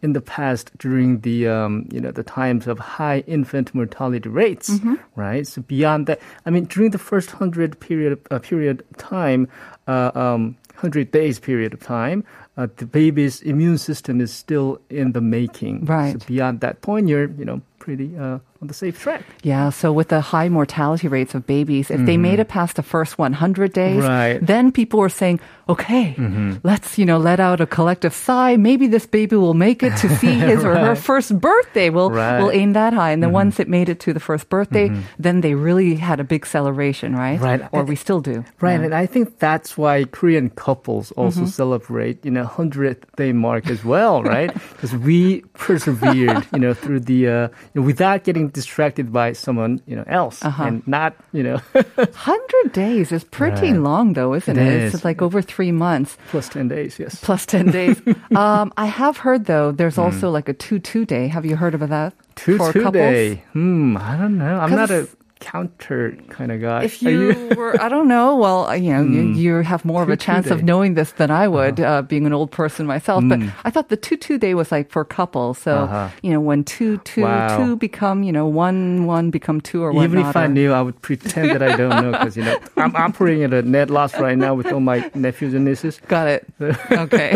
in 0.00 0.12
the 0.14 0.20
past 0.22 0.70
during 0.78 1.26
the 1.26 1.48
um, 1.50 1.90
you 1.90 1.98
know 1.98 2.12
the 2.14 2.22
times 2.22 2.68
of 2.70 2.78
high 2.78 3.24
infant 3.26 3.74
mortality 3.74 4.28
rates, 4.30 4.70
right? 5.18 5.42
So 5.42 5.62
beyond 5.66 6.06
that, 6.06 6.20
I 6.46 6.54
mean, 6.54 6.70
during 6.70 6.94
the 6.94 7.02
first 7.02 7.34
hundred 7.34 7.80
period 7.82 8.20
uh, 8.30 8.38
period 8.38 8.86
time, 8.94 9.48
uh, 9.90 10.14
um, 10.14 10.54
hundred 10.78 11.10
days 11.10 11.42
period 11.42 11.74
of 11.74 11.82
time. 11.82 12.22
Uh, 12.58 12.66
the 12.82 12.86
baby's 12.86 13.38
immune 13.42 13.78
system 13.78 14.18
is 14.20 14.34
still 14.34 14.78
in 14.90 15.14
the 15.14 15.22
making. 15.22 15.86
Right. 15.86 16.18
So 16.18 16.26
beyond 16.26 16.58
that 16.66 16.82
point, 16.82 17.06
you're, 17.06 17.30
you 17.38 17.46
know, 17.46 17.62
pretty 17.83 18.15
uh, 18.15 18.39
on 18.63 18.67
the 18.71 18.73
safe 18.73 18.95
track. 18.95 19.27
Yeah, 19.43 19.67
so 19.69 19.91
with 19.91 20.07
the 20.07 20.21
high 20.21 20.47
mortality 20.47 21.11
rates 21.11 21.35
of 21.35 21.43
babies, 21.43 21.91
if 21.91 21.99
they 22.07 22.15
mm-hmm. 22.15 22.21
made 22.31 22.39
it 22.39 22.47
past 22.47 22.79
the 22.79 22.83
first 22.83 23.19
100 23.19 23.75
days, 23.75 23.99
Right. 23.99 24.39
then 24.39 24.71
people 24.71 25.03
were 25.03 25.11
saying, 25.11 25.43
okay, 25.67 26.15
mm-hmm. 26.17 26.63
let's, 26.63 26.95
you 26.97 27.03
know, 27.03 27.19
let 27.19 27.43
out 27.43 27.59
a 27.59 27.67
collective 27.67 28.15
sigh. 28.15 28.55
Maybe 28.55 28.87
this 28.87 29.03
baby 29.05 29.35
will 29.35 29.53
make 29.53 29.83
it 29.83 29.91
to 29.99 30.07
see 30.15 30.31
his 30.31 30.63
or 30.63 30.79
her 30.79 30.95
first 31.11 31.35
birthday. 31.39 31.91
We'll, 31.91 32.07
Right. 32.09 32.39
we'll 32.39 32.55
aim 32.55 32.71
that 32.79 32.95
high. 32.95 33.11
And 33.11 33.19
then 33.19 33.35
mm-hmm. 33.35 33.51
once 33.51 33.59
it 33.59 33.67
made 33.67 33.91
it 33.91 33.99
to 34.07 34.15
the 34.15 34.23
first 34.23 34.47
birthday, 34.47 34.87
then 35.19 35.43
they 35.43 35.55
really 35.59 35.99
had 35.99 36.23
a 36.23 36.23
big 36.23 36.47
celebration, 36.47 37.15
right? 37.19 37.39
Right. 37.39 37.67
Or 37.75 37.83
we 37.83 37.99
still 37.99 38.21
do. 38.23 38.47
Right, 38.63 38.79
Yeah. 38.79 38.87
and 38.87 38.95
I 38.95 39.05
think 39.05 39.39
that's 39.43 39.75
why 39.75 40.07
Korean 40.07 40.49
couples 40.55 41.11
also 41.19 41.43
celebrate, 41.45 42.23
you 42.23 42.31
know, 42.31 42.47
hundredth 42.47 43.03
day 43.19 43.35
mark 43.35 43.67
as 43.67 43.83
well, 43.83 44.23
right? 44.23 44.51
Because 44.73 44.95
we 44.95 45.43
persevered, 45.53 46.47
you 46.55 46.59
know, 46.63 46.73
through 46.73 47.01
the, 47.11 47.27
uh, 47.27 47.47
without 47.75 48.23
getting 48.23 48.49
distracted 48.49 49.11
by 49.11 49.33
someone, 49.33 49.81
you 49.87 49.95
know, 49.95 50.03
else, 50.07 50.43
Uh-huh. 50.45 50.63
and 50.63 50.87
not, 50.87 51.15
you 51.31 51.41
know, 51.43 51.57
100 51.95 52.71
days 52.73 53.11
is 53.11 53.23
pretty 53.23 53.71
Right. 53.71 53.79
long, 53.81 54.13
though, 54.13 54.33
isn't 54.33 54.57
It 54.57 54.61
it? 54.67 54.73
is. 54.83 54.93
It's 54.95 55.05
like 55.05 55.21
over 55.21 55.41
three 55.41 55.71
months. 55.71 56.17
plus 56.29 56.49
ten 56.49 56.67
days. 56.67 56.99
Yes. 56.99 57.15
Plus 57.23 57.45
10 57.45 57.71
days. 57.71 58.01
um, 58.35 58.71
I 58.77 58.85
have 58.85 59.17
heard, 59.17 59.45
though, 59.45 59.71
there's 59.71 59.95
Hmm. 59.95 60.01
also 60.11 60.29
like 60.29 60.47
a 60.49 60.53
2 60.53 60.79
2 60.79 61.05
day. 61.05 61.27
Have 61.27 61.45
you 61.45 61.55
heard 61.55 61.73
of 61.73 61.81
that? 61.89 62.13
Two 62.35 62.57
for 62.57 62.73
two 62.73 62.81
couples? 62.83 63.01
day. 63.13 63.43
Hmm. 63.53 63.97
I 63.97 64.17
don't 64.17 64.37
know. 64.37 64.59
I'm 64.59 64.71
not 64.75 64.89
a 64.91 65.07
counter 65.43 66.15
kind 66.35 66.49
of 66.55 66.57
guy. 66.63 66.79
If 66.87 66.93
Are 67.05 67.11
you, 67.11 67.51
were, 67.59 67.75
I 67.85 67.87
don't 67.93 68.07
know. 68.07 68.27
Well, 68.43 68.59
uh, 68.71 68.79
you 68.85 68.91
know, 68.95 69.03
you, 69.03 69.21
you 69.43 69.51
have 69.71 69.83
more 69.83 70.01
of 70.05 70.09
a 70.09 70.15
chance 70.27 70.47
of 70.55 70.63
knowing 70.63 70.95
this 70.99 71.11
than 71.19 71.29
I 71.43 71.45
would, 71.55 71.77
uh 71.83 72.01
being 72.13 72.25
an 72.29 72.33
old 72.39 72.51
person 72.59 72.83
myself. 72.95 73.21
But 73.31 73.39
I 73.67 73.69
thought 73.73 73.87
the 73.95 73.99
two-two 74.07 74.37
day 74.45 74.53
was 74.61 74.71
like 74.75 74.87
for 74.95 75.03
couples. 75.19 75.55
So 75.67 75.73
Uh-huh. 75.83 76.07
you 76.25 76.31
know, 76.33 76.39
when 76.49 76.63
two, 76.75 76.93
two, 77.11 77.23
Wow. 77.27 77.51
two 77.57 77.71
become, 77.87 78.17
you 78.27 78.31
know, 78.37 78.47
one, 78.67 78.79
one 79.15 79.25
become 79.37 79.59
two 79.69 79.81
or 79.85 79.91
whatnot. 79.91 80.09
Even 80.09 80.19
if 80.25 80.35
I 80.45 80.47
knew, 80.57 80.71
I 80.79 80.81
would 80.85 80.99
pretend 81.09 81.45
that 81.53 81.61
I 81.69 81.71
don't 81.81 81.97
know 82.03 82.11
because 82.15 82.33
you 82.39 82.43
know 82.47 82.55
I'm 82.83 82.95
operating 82.95 83.43
at 83.47 83.51
a 83.53 83.61
net 83.75 83.89
loss 83.97 84.11
right 84.27 84.39
now 84.45 84.53
with 84.59 84.67
all 84.73 84.79
my 84.93 84.99
nephews 85.27 85.53
and 85.57 85.63
nieces. 85.67 85.99
Got 86.15 86.27
it. 86.35 86.41
Okay. 87.05 87.31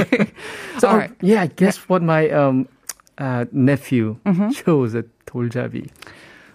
So 0.81 0.85
All 0.87 0.97
right. 1.01 1.11
yeah, 1.21 1.41
I 1.45 1.49
guess 1.61 1.77
what 1.89 2.01
my 2.13 2.21
um, 2.41 2.55
uh, 3.17 3.45
nephew 3.51 4.05
Mm-hmm. 4.29 4.49
chose 4.61 4.91
at 4.99 5.05
돌 5.29 5.45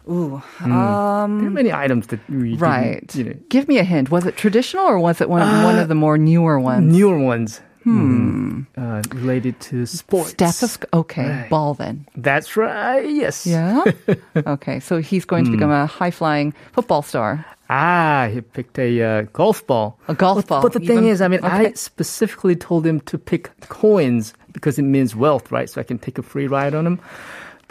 잡이. 0.07 0.11
Ooh. 0.11 0.43
There 0.61 0.73
are 0.73 1.29
many 1.29 1.73
items 1.73 2.07
that 2.09 2.21
we 2.29 2.55
Um, 2.55 2.59
Right. 2.59 3.15
you 3.15 3.25
know, 3.25 3.35
Give 3.49 3.69
me 3.69 3.79
a 3.79 3.85
hint. 3.85 4.11
Was 4.11 4.27
it 4.27 4.37
traditional 4.37 4.85
or 4.87 4.99
was 4.99 5.21
it 5.21 5.29
one, 5.29 5.43
one 5.65 5.79
of 5.79 5.89
the 5.89 5.95
more 5.95 6.19
newer 6.19 6.59
ones? 6.59 6.91
newer 6.93 7.19
ones. 7.19 7.61
Hmm. 7.85 8.63
Uh, 8.79 9.03
related 9.11 9.59
to 9.59 9.87
sports. 9.87 10.31
Stethoscope. 10.31 10.89
Okay. 10.95 11.27
Right. 11.27 11.51
Ball 11.51 11.75
then. 11.75 12.07
That's 12.17 12.57
right. 12.57 13.03
Yes. 13.03 13.45
Yeah. 13.45 13.83
okay. 14.47 14.79
So 14.79 14.99
he's 15.03 15.25
going 15.25 15.45
to 15.47 15.51
Hmm. 15.51 15.57
become 15.57 15.71
a 15.75 15.87
high 15.87 16.13
flying 16.13 16.55
football 16.73 17.03
star. 17.03 17.45
Ah, 17.71 18.29
he 18.31 18.41
picked 18.41 18.79
a 18.79 19.03
uh, 19.03 19.23
golf 19.33 19.67
ball. 19.67 19.99
A 20.07 20.15
golf 20.15 20.47
ball. 20.47 20.63
But 20.63 20.75
the 20.75 20.81
thing 20.81 21.09
even. 21.09 21.11
is, 21.11 21.21
I 21.23 21.27
mean, 21.29 21.41
I 21.43 21.73
specifically 21.73 22.55
told 22.55 22.87
him 22.87 23.01
to 23.11 23.19
pick 23.19 23.51
coins 23.69 24.33
because 24.53 24.79
it 24.79 24.85
means 24.85 25.17
wealth, 25.17 25.51
right? 25.51 25.69
So 25.71 25.81
I 25.81 25.85
can 25.85 25.99
take 25.99 26.19
a 26.19 26.23
free 26.23 26.47
ride 26.47 26.75
on 26.77 26.87
him. 26.87 27.01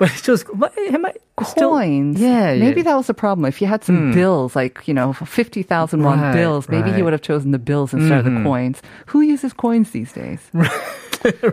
But 0.00 0.10
it's 0.12 0.20
just, 0.22 0.44
what, 0.54 0.76
am 0.76 1.06
I 1.06 1.12
still- 1.44 1.70
coins. 1.70 2.20
Yeah, 2.20 2.54
Maybe 2.56 2.80
yeah. 2.80 2.92
that 2.92 2.96
was 2.96 3.06
the 3.06 3.14
problem. 3.14 3.46
If 3.46 3.62
you 3.62 3.66
had 3.66 3.82
some 3.82 4.12
bills, 4.12 4.54
like, 4.54 4.86
you 4.86 4.92
know, 4.92 5.14
50,000 5.14 6.02
won 6.02 6.20
Right, 6.20 6.34
bills, 6.34 6.68
maybe 6.68 6.90
he 6.90 6.96
right. 6.96 7.04
would 7.04 7.12
have 7.14 7.22
chosen 7.22 7.50
the 7.52 7.58
bills 7.58 7.94
instead 7.94 8.18
of 8.18 8.24
the 8.26 8.42
coins. 8.42 8.82
Who 9.06 9.22
uses 9.22 9.54
coins 9.54 9.92
these 9.92 10.12
days? 10.12 10.40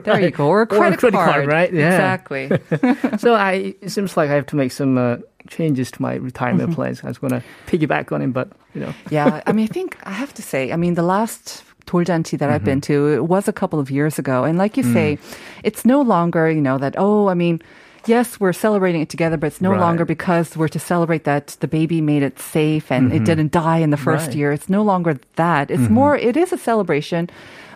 There 0.04 0.20
you 0.20 0.32
go. 0.32 0.48
Or 0.48 0.62
a 0.62 0.62
Or 0.62 0.62
a 0.64 0.68
credit, 0.68 1.00
credit 1.00 1.16
card, 1.18 1.48
right? 1.48 1.72
Yeah. 1.74 1.88
Exactly. 1.96 2.52
so 3.18 3.34
I, 3.34 3.76
it 3.82 3.90
seems 3.90 4.18
like 4.18 4.30
I 4.30 4.34
have 4.36 4.46
to 4.48 4.56
make 4.56 4.72
some 4.72 4.98
uh, 4.98 5.18
changes 5.48 5.90
to 5.92 6.02
my 6.02 6.16
retirement 6.16 6.76
plans. 6.76 7.02
I 7.04 7.08
was 7.08 7.18
going 7.18 7.32
to 7.32 7.42
piggyback 7.68 8.12
on 8.12 8.22
him, 8.22 8.34
but, 8.34 8.52
you 8.76 8.82
know. 8.82 8.94
yeah. 9.10 9.42
I 9.48 9.52
mean, 9.54 9.64
I 9.64 9.72
think 9.74 9.98
I 10.04 10.12
have 10.12 10.34
to 10.36 10.42
say, 10.44 10.72
I 10.72 10.76
mean, 10.76 10.94
the 10.96 11.02
last 11.04 11.64
돌잔치 11.88 12.38
that 12.38 12.50
I've 12.50 12.64
been 12.64 12.82
to, 12.82 13.08
it 13.14 13.26
was 13.26 13.48
a 13.48 13.54
couple 13.54 13.80
of 13.80 13.90
years 13.90 14.20
ago. 14.20 14.44
And 14.44 14.58
like 14.58 14.76
you 14.78 14.84
say, 14.84 15.18
it's 15.64 15.86
no 15.86 16.02
longer, 16.02 16.52
you 16.52 16.62
know, 16.62 16.78
that, 16.78 16.96
oh, 16.98 17.28
I 17.30 17.34
mean, 17.34 17.62
yes, 18.07 18.39
we're 18.41 18.53
celebrating 18.53 19.01
it 19.01 19.09
together, 19.09 19.37
but 19.37 19.49
it's 19.49 19.61
no 19.61 19.71
Right. 19.73 19.81
longer 19.81 20.05
because 20.05 20.57
we're 20.57 20.69
to 20.69 20.79
celebrate 20.79 21.25
that 21.25 21.57
the 21.61 21.69
baby 21.69 22.01
made 22.01 22.23
it 22.23 22.39
safe 22.39 22.91
and 22.93 23.13
it 23.13 23.25
didn't 23.25 23.53
die 23.53 23.79
in 23.79 23.91
the 23.91 23.97
first 23.97 24.29
Right. 24.29 24.37
year. 24.37 24.53
It's 24.53 24.69
no 24.69 24.83
longer 24.83 25.19
that. 25.37 25.71
It's 25.71 25.89
more, 25.91 26.17
it 26.17 26.37
is 26.37 26.53
a 26.53 26.59
celebration, 26.59 27.29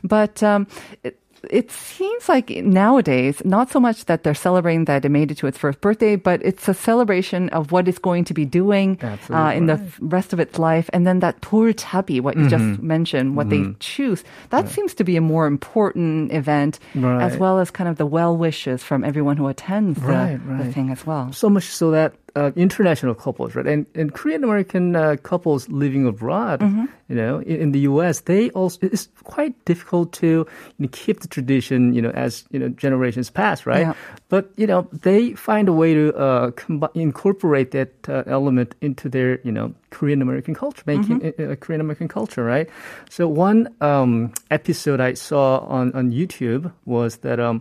but, 0.05 0.43
um, 0.43 0.67
it, 1.03 1.19
it 1.51 1.71
seems 1.71 2.29
like 2.29 2.51
nowadays, 2.51 3.43
not 3.45 3.71
so 3.71 3.81
much 3.81 4.07
that 4.07 4.23
they're 4.23 4.35
celebrating 4.35 4.85
that 4.87 5.05
it 5.05 5.09
made 5.09 5.31
it 5.31 5.39
to 5.39 5.47
its 5.47 5.59
first 5.59 5.81
birthday, 5.81 6.17
but 6.17 6.41
it's 6.45 6.69
a 6.69 6.75
celebration 6.75 7.49
of 7.51 7.73
what 7.73 7.89
it's 7.89 7.99
going 7.99 8.25
to 8.25 8.35
be 8.35 8.45
doing 8.45 8.99
uh, 9.03 9.17
in 9.55 9.67
right. 9.67 9.67
the 9.67 9.81
rest 10.01 10.33
of 10.33 10.41
its 10.41 10.59
life. 10.59 10.89
And 10.93 11.07
then 11.07 11.21
that 11.21 11.41
poor 11.41 11.73
tabby, 11.73 12.21
what 12.21 12.37
you 12.37 12.47
mm-hmm. 12.47 12.73
just 12.75 12.83
mentioned, 12.83 13.37
what 13.37 13.49
mm-hmm. 13.49 13.73
they 13.73 13.77
choose, 13.81 14.25
that 14.51 14.65
yeah. 14.67 14.71
seems 14.71 14.95
to 14.95 15.05
be 15.05 15.17
a 15.17 15.21
more 15.21 15.47
important 15.47 16.33
event, 16.33 16.79
right. 16.95 17.23
as 17.23 17.37
well 17.37 17.59
as 17.59 17.71
kind 17.71 17.89
of 17.89 17.97
the 17.97 18.07
well 18.07 18.37
wishes 18.37 18.83
from 18.83 19.05
everyone 19.05 19.37
who 19.37 19.49
attends 19.49 20.01
the, 20.01 20.07
right, 20.07 20.59
the, 20.59 20.73
thing 20.73 20.91
as 20.91 21.07
well. 21.07 21.33
So 21.33 21.49
much 21.51 21.65
so 21.65 21.91
that 21.91 22.15
uh, 22.35 22.51
international 22.57 23.15
couples, 23.15 23.55
right, 23.55 23.67
and, 23.67 23.87
and 23.95 24.13
Korean 24.15 24.43
American 24.45 24.97
uh, 24.97 25.17
couples 25.23 25.69
living 25.69 26.07
abroad, 26.07 26.61
Mm-hmm. 26.61 26.85
you 27.09 27.17
know, 27.17 27.39
in, 27.41 27.57
in 27.57 27.73
the 27.73 27.81
U.S., 27.81 28.21
they 28.21 28.49
also 28.51 28.79
it's 28.87 29.09
quite 29.25 29.53
difficult 29.65 30.13
to 30.15 30.27
you 30.27 30.47
know, 30.79 30.89
keep 30.93 31.21
the 31.21 31.29
tradition, 31.29 31.93
you 31.95 32.01
know, 32.01 32.11
as 32.11 32.45
you 32.51 32.59
know 32.59 32.69
generations 32.69 33.29
pass, 33.31 33.67
right? 33.67 33.81
Yeah. 33.87 33.95
But 34.29 34.51
you 34.57 34.67
know, 34.67 34.89
they 34.93 35.33
find 35.35 35.69
a 35.69 35.73
way 35.73 35.93
to 35.95 36.15
uh, 36.17 36.51
combi- 36.53 36.91
incorporate 36.95 37.73
that 37.73 37.93
uh, 38.09 38.23
element 38.27 38.75
into 38.81 39.09
their, 39.09 39.41
you 39.45 39.53
know, 39.53 39.75
Korean 39.91 40.23
American 40.23 40.55
culture, 40.55 40.83
making 40.87 41.21
Mm-hmm. 41.21 41.55
Korean 41.61 41.81
American 41.81 42.09
culture, 42.09 42.45
right? 42.45 42.69
So 43.11 43.29
one 43.29 43.69
um, 43.81 44.33
episode 44.51 45.01
I 45.01 45.15
saw 45.15 45.59
on 45.69 45.93
on 45.93 46.13
YouTube 46.13 46.73
was 46.87 47.19
that 47.19 47.39
um, 47.41 47.61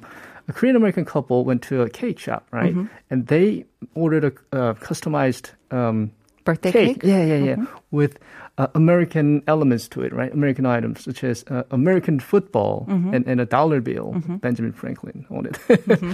a 0.52 0.54
Korean 0.54 0.76
American 0.76 1.06
couple 1.06 1.46
went 1.46 1.62
to 1.70 1.82
a 1.82 1.90
cake 1.90 2.20
shop, 2.20 2.44
right? 2.52 2.76
Mm-hmm. 2.76 2.94
And 3.10 3.28
they 3.28 3.66
ordered 3.96 4.26
a 4.30 4.34
uh, 4.56 4.74
customized 4.76 5.52
um, 5.72 6.12
Birthday 6.44 6.72
cake. 6.72 6.88
cake? 6.88 6.98
Mm-hmm. 7.04 7.10
Yeah, 7.10 7.24
yeah, 7.32 7.56
yeah. 7.56 7.66
With 7.92 8.20
uh, 8.58 8.68
American 8.76 9.44
elements 9.48 9.88
to 9.94 10.02
it, 10.02 10.12
right? 10.12 10.32
American 10.34 10.66
items 10.66 11.04
such 11.04 11.24
as 11.24 11.46
uh, 11.48 11.64
American 11.72 12.20
football 12.20 12.86
Mm-hmm. 12.90 13.14
and, 13.16 13.28
and 13.28 13.40
a 13.42 13.46
dollar 13.46 13.80
bill. 13.82 14.08
Benjamin 14.42 14.74
Franklin 14.74 15.26
on 15.30 15.46
it. 15.48 15.56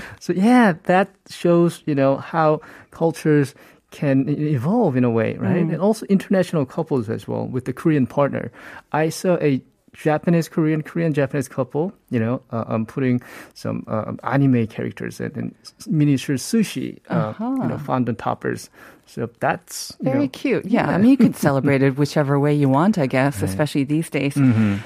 so 0.19 0.33
yeah, 0.33 0.73
that 0.83 1.09
shows 1.29 1.81
you 1.89 1.95
know 1.95 2.17
how 2.17 2.61
cultures 2.91 3.55
can 3.91 4.27
evolve 4.29 4.97
in 4.99 5.03
a 5.03 5.09
way, 5.09 5.35
right? 5.39 5.63
Mm. 5.63 5.73
And 5.73 5.81
also 5.81 6.05
international 6.07 6.65
couples 6.65 7.09
as 7.09 7.27
well 7.27 7.47
with 7.47 7.63
the 7.65 7.73
Korean 7.73 8.05
partner. 8.05 8.51
I 8.91 9.09
saw 9.09 9.37
a 9.41 9.61
Japanese 10.01 10.47
Korean 10.47 10.83
Korean 10.83 11.13
Japanese 11.13 11.47
couple, 11.47 11.91
you 12.09 12.19
know, 12.19 12.41
uh, 12.51 12.65
um, 12.67 12.85
putting 12.85 13.21
some 13.55 13.83
uh, 13.87 14.13
anime 14.23 14.67
characters 14.67 15.19
and, 15.19 15.35
and 15.35 15.55
miniature 15.87 16.35
sushi, 16.35 16.99
uh, 17.09 17.33
you 17.39 17.67
know, 17.67 17.77
fondant 17.77 18.19
toppers. 18.19 18.69
So 19.07 19.29
that's 19.39 19.95
Very 20.01 20.19
know, 20.19 20.27
cute. 20.29 20.65
Yeah. 20.65 20.89
I 20.89 20.97
mean, 20.97 21.11
you 21.11 21.17
could 21.17 21.35
celebrate 21.47 21.81
it 21.81 21.97
whichever 21.97 22.39
way 22.39 22.53
you 22.53 22.69
want, 22.69 22.97
I 22.97 23.07
guess, 23.07 23.41
especially 23.41 23.83
these 23.85 24.09
days. 24.09 24.35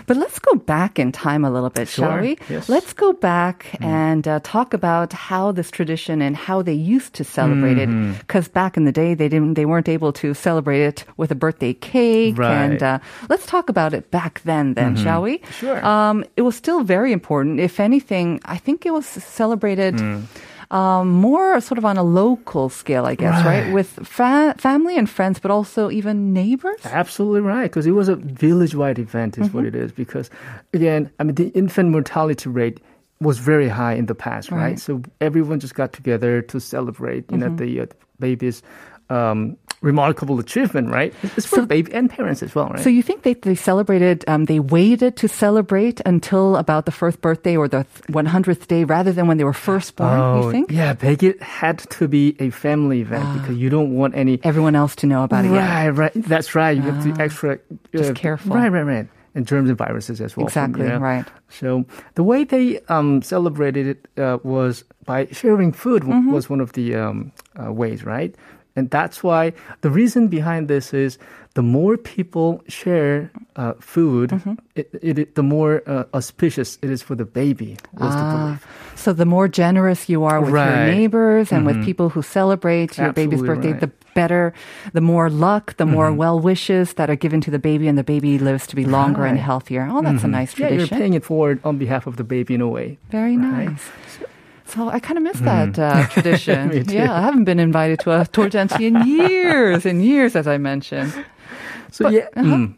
But 0.07 0.15
let's 0.17 0.39
go 0.39 0.55
back 0.55 0.99
in 0.99 1.11
time 1.11 1.43
a 1.43 1.49
little 1.49 1.69
bit, 1.69 1.87
shall 1.87 2.11
Mm-hmm. 2.11 2.21
We? 2.21 2.37
Yes. 2.49 2.69
Let's 2.69 2.93
go 2.93 3.13
back 3.13 3.75
and 3.81 4.27
uh, 4.27 4.39
talk 4.43 4.73
about 4.73 5.11
how 5.13 5.51
this 5.51 5.71
tradition 5.71 6.21
and 6.21 6.35
how 6.35 6.61
they 6.61 6.73
used 6.73 7.13
to 7.15 7.23
celebrate 7.23 7.77
Mm-hmm. 7.77 8.11
it. 8.11 8.19
Because 8.19 8.47
back 8.47 8.77
in 8.77 8.85
the 8.85 8.91
day, 8.91 9.13
they 9.15 9.27
didn't, 9.29 9.55
they 9.55 9.65
weren't 9.65 9.89
able 9.89 10.13
to 10.13 10.33
celebrate 10.33 10.81
it 10.83 11.03
with 11.17 11.31
a 11.31 11.35
birthday 11.35 11.73
cake. 11.73 12.37
Right. 12.37 12.51
Mm-hmm. 12.51 12.71
And 12.73 12.83
uh, 12.83 12.99
let's 13.29 13.45
talk 13.45 13.69
about 13.69 13.93
it 13.93 14.11
back 14.11 14.41
then, 14.45 14.73
then, 14.75 14.95
shall 14.95 15.21
we? 15.21 15.41
Sure. 15.59 15.83
Um, 15.85 16.23
it 16.37 16.43
was 16.43 16.55
still 16.55 16.83
very 16.83 17.11
important. 17.11 17.59
If 17.59 17.79
anything, 17.79 18.39
I 18.45 18.57
think 18.57 18.85
it 18.85 18.91
was 18.93 19.05
celebrated. 19.05 19.95
Mm. 19.95 20.23
Um, 20.71 21.09
more 21.11 21.59
sort 21.59 21.77
of 21.77 21.83
on 21.85 21.97
a 21.97 22.03
local 22.03 22.69
scale, 22.69 23.05
I 23.05 23.15
guess, 23.15 23.43
right? 23.45 23.63
Right. 23.65 23.73
With 23.73 23.89
fa- 24.07 24.55
family 24.57 24.97
and 24.97 25.09
friends, 25.09 25.37
but 25.37 25.51
also 25.51 25.91
even 25.91 26.31
neighbors. 26.31 26.79
Absolutely 26.85 27.41
right, 27.41 27.63
because 27.69 27.85
it 27.85 27.91
was 27.91 28.07
a 28.07 28.15
village-wide 28.15 28.97
event, 28.97 29.37
is 29.37 29.47
Mm-hmm. 29.47 29.57
what 29.57 29.65
it 29.65 29.75
is. 29.75 29.91
Because 29.91 30.29
again, 30.73 31.11
I 31.19 31.23
mean, 31.23 31.35
the 31.35 31.49
infant 31.49 31.89
mortality 31.89 32.47
rate 32.49 32.79
was 33.19 33.37
very 33.37 33.67
high 33.67 33.93
in 33.95 34.05
the 34.05 34.15
past, 34.15 34.49
right? 34.49 34.57
Right. 34.61 34.79
So 34.79 35.01
everyone 35.19 35.59
just 35.59 35.75
got 35.75 35.91
together 35.91 36.41
to 36.41 36.59
celebrate, 36.59 37.29
you 37.29 37.37
Mm-hmm. 37.37 37.49
know, 37.49 37.55
the 37.57 37.81
uh, 37.81 37.85
baby's 38.19 38.63
um, 39.09 39.57
remarkable 39.81 40.39
achievement, 40.39 40.89
right? 40.89 41.13
It's 41.35 41.45
for 41.45 41.55
So- 41.57 41.65
baby 41.65 41.91
and 41.93 42.09
parents 42.09 42.43
as 42.43 42.53
well, 42.53 42.69
right? 42.69 42.79
So 42.79 42.89
you 42.89 43.01
think 43.01 43.23
they, 43.23 43.33
they 43.33 43.55
celebrated, 43.55 44.23
um, 44.27 44.45
they 44.45 44.59
waited 44.59 45.15
to 45.17 45.27
celebrate 45.27 45.99
until 46.05 46.55
about 46.55 46.85
the 46.85 46.91
first 46.91 47.19
birthday 47.21 47.57
or 47.57 47.67
the 47.67 47.85
100th 48.11 48.67
day 48.67 48.83
rather 48.83 49.11
than 49.11 49.27
when 49.27 49.37
they 49.37 49.43
were 49.43 49.53
first 49.53 49.95
born, 49.95 50.43
you 50.43 50.51
think? 50.51 50.67
Oh, 50.71 50.73
yeah, 50.75 50.93
Beg 50.93 51.23
It 51.23 51.41
had 51.41 51.79
to 51.97 52.07
be 52.07 52.35
a 52.39 52.51
family 52.51 53.01
event 53.01 53.41
because 53.41 53.57
you 53.57 53.69
don't 53.69 53.95
want 53.95 54.13
any 54.15 54.39
Everyone 54.43 54.75
else 54.75 54.95
to 54.97 55.07
know 55.07 55.23
about 55.23 55.45
it 55.45 55.51
yet. 55.51 55.57
Right, 55.67 55.89
right. 55.89 56.11
That's 56.15 56.53
right. 56.55 56.75
You 56.77 56.83
have 56.83 57.03
to 57.03 57.13
be 57.13 57.19
extra 57.21 57.57
Ah. 57.57 57.75
just 57.97 58.15
careful. 58.15 58.55
Right, 58.55 58.71
right, 58.71 58.83
right. 58.83 59.07
And 59.33 59.47
germs 59.47 59.69
and 59.69 59.77
viruses 59.77 60.19
as 60.21 60.35
well. 60.35 60.45
Exactly, 60.45 60.83
you 60.83 60.89
know. 60.89 60.99
right. 60.99 61.25
So 61.49 61.85
the 62.15 62.23
way 62.23 62.43
they 62.43 62.79
um, 62.89 63.21
celebrated 63.21 63.87
it 63.87 64.21
uh, 64.21 64.37
was 64.43 64.83
by 65.05 65.27
sharing 65.31 65.71
food. 65.71 66.03
Mm-hmm. 66.03 66.31
Was 66.31 66.49
one 66.49 66.59
of 66.59 66.73
the 66.73 66.95
um, 66.95 67.31
uh, 67.57 67.71
ways, 67.71 68.03
right? 68.05 68.35
And 68.75 68.89
that's 68.89 69.21
why 69.23 69.51
the 69.81 69.89
reason 69.89 70.27
behind 70.29 70.67
this 70.69 70.93
is 70.93 71.17
the 71.55 71.61
more 71.61 71.97
people 71.97 72.63
share 72.67 73.29
uh, 73.57 73.73
food, 73.83 74.29
Mm-hmm. 74.31 74.53
it, 74.75 74.87
it, 75.01 75.19
it- 75.19 75.35
the 75.35 75.43
more 75.43 75.83
uh, 75.85 76.05
auspicious 76.13 76.79
it 76.81 76.89
is 76.89 77.01
for 77.03 77.15
the 77.15 77.25
baby. 77.25 77.75
Was 77.99 78.15
the 78.15 78.21
Ah, 78.23 78.59
so 78.95 79.11
the 79.11 79.25
more 79.25 79.49
generous 79.51 80.07
you 80.07 80.23
are 80.23 80.39
with 80.39 80.49
your 80.49 80.55
Right. 80.63 80.87
Mm-hmm. 80.87 80.97
neighbors 80.97 81.51
and 81.51 81.65
with 81.65 81.83
people 81.83 82.07
who 82.09 82.21
celebrate 82.21 82.97
your 82.97 83.11
baby's 83.11 83.41
birthday, 83.43 83.75
right. 83.75 83.81
Mm-hmm. 83.81 83.91
the 83.91 84.13
better, 84.15 84.53
the 84.93 85.01
more 85.03 85.29
luck, 85.29 85.75
the 85.75 85.85
more 85.85 86.11
well 86.15 86.39
wishes 86.39 86.93
that 86.95 87.09
are 87.09 87.15
given 87.19 87.41
to 87.41 87.51
the 87.51 87.59
baby, 87.59 87.87
and 87.91 87.97
the 87.97 88.03
baby 88.07 88.39
lives 88.39 88.67
to 88.67 88.75
be 88.79 88.85
longer 88.87 89.27
and 89.27 89.35
Right. 89.35 89.43
Mm-hmm. 89.43 89.51
healthier. 89.51 89.83
Oh, 89.91 90.01
that's 90.01 90.23
a 90.23 90.31
nice 90.31 90.53
tradition. 90.55 90.79
Yeah, 90.79 90.87
you're 90.87 90.99
paying 90.99 91.13
it 91.19 91.25
forward 91.27 91.59
on 91.67 91.75
behalf 91.77 92.07
of 92.07 92.15
the 92.15 92.23
baby 92.23 92.55
in 92.55 92.61
a 92.63 92.67
way. 92.71 92.97
Very 93.11 93.35
nice. 93.35 93.83
So 94.17 94.23
I 94.77 94.99
kind 94.99 95.17
of 95.17 95.23
miss 95.23 95.39
that 95.41 95.77
uh, 95.79 96.07
tradition. 96.09 96.71
Yeah, 96.89 97.13
I 97.13 97.21
haven't 97.21 97.45
been 97.45 97.59
invited 97.59 97.99
to 98.01 98.11
a 98.11 98.25
torjanchi 98.25 98.87
in 98.87 99.07
years 99.07 99.85
and 99.85 100.03
years, 100.03 100.35
as 100.35 100.47
I 100.47 100.57
mentioned. 100.57 101.13
So 101.91 102.09
yeah, 102.09 102.27
uh-huh. 102.35 102.55
mm. 102.55 102.75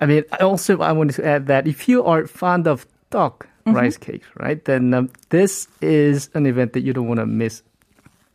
I 0.00 0.06
mean, 0.06 0.24
also 0.40 0.80
I 0.80 0.92
wanted 0.92 1.14
to 1.16 1.26
add 1.26 1.46
that 1.46 1.66
if 1.66 1.88
you 1.88 2.04
are 2.04 2.26
fond 2.26 2.66
of 2.66 2.86
dok 3.10 3.48
Mm-hmm. 3.66 3.78
rice 3.78 3.96
cakes, 3.96 4.28
right, 4.38 4.64
then 4.64 4.94
um, 4.94 5.10
this 5.30 5.66
is 5.82 6.30
an 6.34 6.46
event 6.46 6.72
that 6.74 6.82
you 6.82 6.92
don't 6.92 7.08
want 7.08 7.18
to 7.18 7.26
miss 7.26 7.64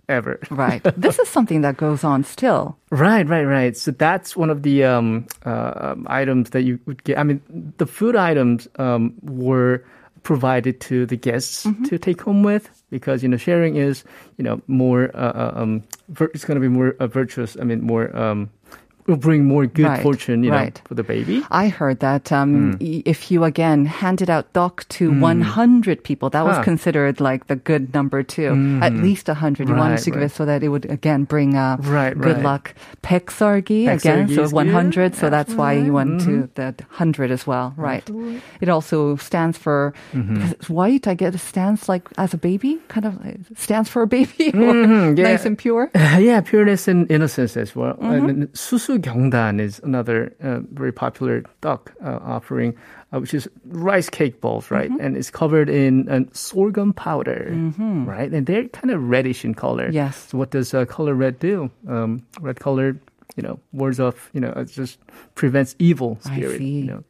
ever. 0.10 0.40
Right. 0.50 0.84
this 0.98 1.20
is 1.20 1.30
something 1.30 1.62
that 1.62 1.78
goes 1.78 2.04
on 2.04 2.26
still. 2.26 2.78
Right, 2.90 3.26
right, 3.28 3.46
right. 3.46 3.78
So 3.78 3.92
that's 3.92 4.36
one 4.36 4.50
of 4.50 4.64
the 4.64 4.84
um, 4.84 5.26
uh, 5.46 5.72
um, 5.96 6.06
items 6.10 6.50
that 6.50 6.64
you 6.64 6.80
would 6.86 7.04
get. 7.06 7.18
I 7.18 7.24
mean, 7.24 7.42
the 7.78 7.86
food 7.86 8.18
items 8.18 8.68
um, 8.76 9.14
were 9.22 9.86
provided 10.24 10.80
to 10.82 11.06
the 11.06 11.16
guests 11.18 11.66
Mm-hmm. 11.66 11.86
to 11.86 11.98
take 11.98 12.22
home 12.22 12.44
with 12.44 12.70
because 12.90 13.24
you 13.24 13.30
know 13.30 13.38
sharing 13.38 13.76
is 13.76 14.04
you 14.38 14.44
know 14.44 14.62
more 14.68 15.10
uh, 15.16 15.34
uh, 15.34 15.52
um, 15.56 15.84
it's 16.34 16.46
going 16.46 16.56
to 16.56 16.62
be 16.62 16.68
more 16.68 16.96
uh, 17.00 17.08
virtuous. 17.08 17.58
I 17.60 17.64
mean, 17.64 17.82
more 17.82 18.16
um, 18.16 18.50
will 19.08 19.18
bring 19.18 19.46
more 19.46 19.66
good 19.66 19.86
Right, 19.86 20.02
fortune, 20.04 20.44
you 20.44 20.52
know, 20.52 20.70
for 20.86 20.96
the 20.96 21.04
baby. 21.04 21.44
I 21.52 21.68
heard 21.70 22.00
that 22.02 22.30
Hmm. 22.30 22.36
um, 22.36 22.78
y- 22.82 23.02
if 23.06 23.32
you 23.32 23.44
again 23.44 23.86
handed 23.86 24.30
out 24.30 24.52
dok 24.54 24.86
to 24.98 25.12
100 25.12 26.04
people, 26.04 26.30
that 26.30 26.46
was 26.46 26.58
Huh. 26.58 26.64
considered 26.64 27.20
like 27.20 27.48
the 27.48 27.56
good 27.56 27.94
number 27.94 28.24
too. 28.24 28.80
At 28.82 28.94
least 28.94 29.28
100. 29.30 29.68
You 29.70 29.76
wanted 29.76 29.96
Right, 29.96 30.04
to 30.04 30.12
give 30.12 30.22
it 30.22 30.32
so 30.32 30.46
that 30.46 30.64
it 30.64 30.70
would 30.70 30.86
again 30.90 31.24
bring 31.26 31.56
uh, 31.58 31.78
Right, 31.82 32.14
good 32.18 32.38
right. 32.38 32.44
luck. 32.44 32.74
Baekseolgi 33.04 33.88
again, 33.92 34.28
so 34.30 34.48
100. 34.50 35.12
good. 35.12 35.20
So 35.20 35.30
that's 35.30 35.54
why 35.54 35.74
you 35.74 35.94
went 35.94 36.22
to 36.22 36.32
Mm-hmm. 36.32 36.56
the 36.56 36.74
100 36.90 37.32
as 37.32 37.46
well, 37.48 37.74
right? 37.78 38.08
It 38.62 38.70
also 38.70 39.16
stands 39.18 39.58
for. 39.58 39.94
Mm-hmm. 40.14 40.34
because 40.36 40.52
it's 40.54 40.70
white, 40.70 41.08
I 41.08 41.14
guess 41.14 41.36
it 41.36 41.40
stands 41.40 41.90
like 41.90 42.04
as 42.18 42.34
a 42.34 42.38
baby, 42.38 42.80
kind 42.88 43.06
of 43.06 43.14
stands 43.58 43.90
for 43.90 44.02
a 44.04 44.08
baby, 44.08 44.52
Mhm, 44.56 45.18
yeah. 45.18 45.24
nice 45.32 45.46
and 45.46 45.58
pure. 45.58 45.90
yeah, 46.20 46.42
pureness 46.42 46.88
and 46.88 47.10
innocence 47.12 47.58
as 47.58 47.76
well. 47.76 47.96
Mm-hmm. 47.96 48.30
And 48.30 48.38
susu 48.54 48.91
gyeongdan 48.98 49.60
is 49.60 49.80
another 49.84 50.34
uh, 50.44 50.60
very 50.72 50.92
popular 50.92 51.44
dok 51.62 51.94
uh, 52.04 52.20
offering, 52.22 52.76
uh, 53.14 53.20
which 53.20 53.34
is 53.34 53.48
rice 53.66 54.10
cake 54.10 54.42
balls, 54.42 54.72
right? 54.72 54.90
Mm-hmm. 54.90 55.02
And 55.02 55.18
it's 55.18 55.30
covered 55.30 55.70
in 55.70 56.10
uh, 56.10 56.22
sorghum 56.34 56.94
powder, 56.94 57.52
right? 58.06 58.32
And 58.32 58.46
they're 58.46 58.68
kind 58.70 58.92
of 58.92 59.04
reddish 59.04 59.44
in 59.46 59.54
color. 59.54 59.90
Yes. 59.92 60.30
So 60.30 60.38
what 60.38 60.52
does 60.52 60.74
uh, 60.74 60.86
color 60.86 61.14
red 61.14 61.40
do? 61.40 61.70
Um, 61.88 62.26
red 62.40 62.60
color, 62.60 63.00
you 63.36 63.44
know, 63.44 63.60
wards 63.74 64.00
off, 64.00 64.30
you 64.34 64.42
know, 64.42 64.54
it 64.56 64.66
just 64.66 65.00
prevents 65.36 65.76
evil 65.80 66.18
spirit. 66.22 66.56
I 66.56 66.58
see. 66.58 66.80
You 66.82 66.86
know, 66.86 67.04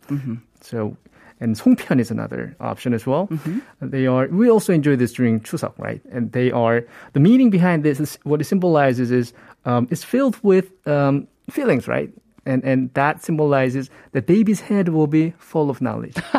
so. 0.62 0.98
And 1.44 1.56
송편 1.56 2.00
is 2.00 2.12
another 2.12 2.56
option 2.60 2.94
as 2.94 3.08
well. 3.08 3.28
They 3.82 4.06
are. 4.06 4.28
We 4.28 4.48
also 4.48 4.74
enjoy 4.74 4.96
this 4.96 5.12
during 5.12 5.40
Chuseok, 5.40 5.74
right? 5.80 6.00
And 6.12 6.32
they 6.34 6.52
are. 6.52 6.86
The 7.14 7.20
meaning 7.20 7.50
behind 7.50 7.82
this 7.82 8.00
is 8.00 8.20
what 8.22 8.42
it 8.42 8.44
symbolizes 8.44 9.10
is 9.10 9.34
um, 9.66 9.88
it's 9.90 10.04
filled 10.04 10.38
with 10.44 10.70
um, 10.86 11.28
feelings, 11.51 11.88
right? 11.88 12.12
And 12.43 12.63
and 12.63 12.91
that 12.96 13.24
symbolizes 13.24 13.91
the 14.13 14.22
baby's 14.22 14.62
head 14.62 14.89
will 14.89 15.05
be 15.05 15.34
full 15.38 15.70
of 15.70 15.79
knowledge. 15.79 16.15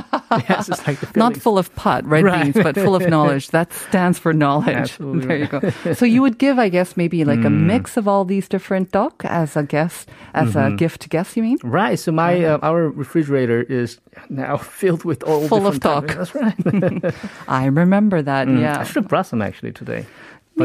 yes, 0.49 0.69
it's 0.69 0.85
like 0.85 1.14
Not 1.14 1.37
full 1.37 1.59
of 1.59 1.73
pot, 1.76 2.04
red 2.04 2.25
Right. 2.25 2.52
beans, 2.52 2.57
but 2.61 2.75
full 2.75 2.97
of 2.97 3.09
knowledge. 3.09 3.50
That 3.50 3.73
stands 3.73 4.19
for 4.19 4.33
knowledge. 4.33 4.76
Absolutely 4.99 5.26
There 5.26 5.37
you 5.37 5.47
go. 5.47 5.95
So 5.95 6.04
you 6.04 6.21
would 6.21 6.38
give, 6.38 6.59
I 6.59 6.69
guess, 6.71 6.97
maybe 6.97 7.25
like 7.25 7.40
a 7.40 7.52
mm. 7.52 7.66
mix 7.66 7.97
of 7.97 8.09
all 8.09 8.25
these 8.25 8.49
different 8.49 8.90
dok 8.90 9.25
as 9.25 9.57
a 9.57 9.62
guest, 9.62 10.09
as 10.35 10.57
a 10.57 10.59
mm-hmm. 10.59 10.76
gift 10.76 11.02
to 11.02 11.09
guests. 11.09 11.37
You 11.37 11.45
mean? 11.45 11.59
Right. 11.62 11.99
So 11.99 12.11
my 12.11 12.45
uh, 12.45 12.59
our 12.62 12.88
refrigerator 12.88 13.62
is 13.62 14.00
now 14.28 14.57
filled 14.81 15.04
with 15.04 15.23
all 15.23 15.47
Full 15.47 15.69
of 15.69 15.78
types- 15.78 16.14
That's 16.33 16.35
right. 16.35 17.14
I 17.47 17.66
remember 17.66 18.23
that. 18.23 18.49
I 18.49 18.52
Yeah. 18.52 18.81
I 18.81 18.85
should 18.85 18.97
have 18.97 19.09
brought 19.09 19.26
some 19.26 19.40
actually 19.40 19.73
today. 19.73 20.07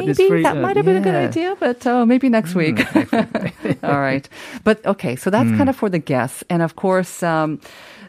Maybe 0.06 0.28
very, 0.28 0.44
that 0.44 0.58
uh, 0.58 0.62
might 0.62 0.76
have 0.78 0.86
been 0.86 0.98
a 0.98 1.02
good 1.02 1.16
idea, 1.16 1.56
but 1.60 1.86
uh, 1.88 2.06
maybe 2.06 2.30
next 2.30 2.56
week. 2.56 2.80
All 3.84 4.00
right. 4.00 4.28
But 4.64 4.86
okay, 4.86 5.16
so 5.16 5.30
that's 5.30 5.50
kind 5.52 5.70
of 5.70 5.76
for 5.76 5.90
the 5.90 6.00
guests. 6.00 6.44
And 6.50 6.62
of 6.62 6.76
course, 6.76 7.24
um, 7.24 7.60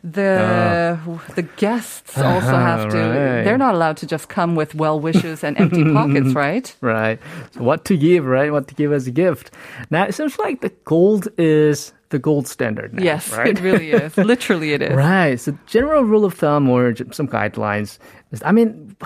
the 0.04 0.98
the 1.34 1.42
guests 1.42 2.16
also 2.16 2.46
have 2.70 2.90
to, 2.90 2.98
right. 2.98 3.42
they're 3.44 3.58
not 3.58 3.74
allowed 3.74 3.96
to 3.98 4.06
just 4.06 4.28
come 4.28 4.54
with 4.54 4.74
well 4.74 5.00
wishes 5.00 5.42
and 5.44 5.58
empty 5.58 5.84
pockets, 5.92 6.28
right? 6.34 6.74
Right. 6.80 7.18
So 7.52 7.62
what 7.62 7.84
to 7.86 7.96
give, 7.96 8.24
right? 8.24 8.52
What 8.52 8.68
to 8.68 8.74
give 8.74 8.92
as 8.92 9.06
a 9.06 9.10
gift. 9.10 9.50
Now 9.90 10.04
it 10.04 10.14
seems 10.14 10.38
like 10.38 10.60
the 10.60 10.70
gold 10.84 11.28
is 11.36 11.92
the 12.10 12.18
gold 12.18 12.46
standard 12.48 12.94
now. 12.94 13.02
Yes, 13.02 13.30
Right. 13.32 13.48
it 13.48 13.60
really 13.60 13.90
is. 13.90 14.16
Literally, 14.16 14.72
it 14.72 14.80
is. 14.82 14.94
Right. 14.94 15.38
So 15.38 15.58
general 15.66 16.04
rule 16.04 16.24
of 16.24 16.34
thumb 16.34 16.68
or 16.70 16.94
some 17.12 17.28
guidelines. 17.28 17.98
I 18.42 18.52
mean, 18.52 18.96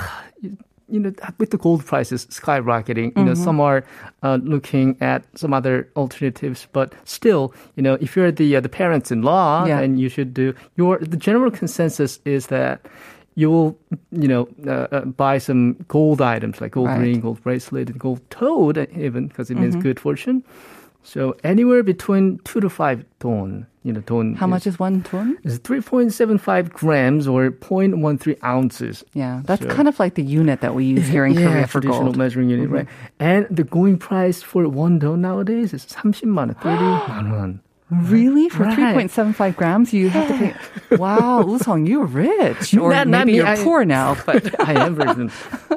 you, 0.93 1.01
know, 1.01 1.13
with 1.39 1.51
the 1.51 1.59
gold 1.59 1.85
prices 1.87 2.27
skyrocketing, 2.27 3.09
you 3.17 3.25
know, 3.25 3.33
Mm-hmm. 3.33 3.45
some 3.45 3.61
are 3.61 3.81
uh, 4.23 4.39
looking 4.55 4.97
at 5.01 5.25
some 5.39 5.53
other 5.59 5.89
alternatives, 5.97 6.69
but 6.73 6.93
still, 7.05 7.43
you 7.77 7.83
know, 7.83 7.95
if 8.01 8.15
you're 8.17 8.31
the 8.33 8.57
uh, 8.57 8.61
the 8.61 8.69
parents-in-law, 8.69 9.67
Yeah. 9.67 9.81
then 9.81 9.99
you 9.99 10.09
should 10.09 10.33
do 10.35 10.55
your. 10.77 10.99
The 10.99 11.17
general 11.29 11.51
consensus 11.51 12.21
is 12.25 12.47
that. 12.49 12.79
You 13.35 13.49
will, 13.51 13.71
you 14.25 14.29
know, 14.29 14.43
uh, 14.69 14.89
uh, 14.97 15.05
buy 15.07 15.39
some 15.41 15.73
gold 15.89 16.21
items 16.21 16.61
like 16.61 16.73
gold 16.73 16.89
Right. 16.91 17.01
ring, 17.01 17.21
gold 17.25 17.41
bracelet, 17.43 17.89
and 17.89 17.99
gold 17.99 18.21
toad, 18.29 18.77
even 18.95 19.29
because 19.29 19.49
it 19.51 19.55
Mm-hmm. 19.57 19.63
means 19.73 19.77
good 19.83 19.99
fortune. 19.99 20.45
So 21.03 21.37
anywhere 21.43 21.83
between 21.83 22.39
two 22.45 22.61
to 22.61 22.71
five 22.71 23.05
don. 23.19 23.67
You 23.83 23.93
know, 23.93 24.01
don. 24.01 24.35
How 24.35 24.47
is, 24.47 24.51
much 24.51 24.67
is 24.67 24.79
one 24.79 25.05
don? 25.11 25.37
It's 25.43 25.59
three 25.59 25.81
point 25.81 26.13
seven 26.13 26.39
five 26.39 26.71
grams 26.73 27.27
or 27.27 27.51
0.13 27.51 28.39
ounces. 28.45 29.05
Yeah, 29.13 29.43
that's 29.45 29.63
so, 29.63 29.69
kind 29.69 29.89
of 29.89 29.99
like 29.99 30.15
the 30.15 30.23
unit 30.23 30.61
that 30.61 30.75
we 30.75 30.85
use 30.85 31.09
here 31.09 31.27
in 31.27 31.33
yeah, 31.39 31.49
Korea 31.49 31.67
for 31.67 31.81
traditional 31.81 32.15
gold. 32.15 32.17
measuring 32.17 32.49
unit, 32.49 32.67
mm-hmm. 32.67 32.75
right? 32.75 32.89
And 33.19 33.47
the 33.51 33.65
going 33.65 33.99
price 33.99 34.41
for 34.41 34.69
one 34.69 35.01
don 35.01 35.21
nowadays 35.21 35.75
is 35.75 35.85
30만 35.87 36.55
원, 36.55 37.61
Really? 37.91 38.49
For 38.49 38.63
right. 38.63 38.97
3.75 39.11 39.57
grams, 39.57 39.93
you 39.93 40.09
have 40.09 40.29
to 40.29 40.39
pay. 40.39 40.97
Wow, 40.97 41.43
Woo-sung, 41.43 41.85
you're 41.85 42.07
rich. 42.07 42.73
Or 42.79 42.89
not, 42.91 43.09
maybe 43.09 43.33
not 43.33 43.37
you're 43.37 43.47
I, 43.47 43.57
poor 43.63 43.85
now, 43.85 44.17
but. 44.25 44.49
I 44.61 44.87
am 44.87 44.95
rich. 44.95 45.31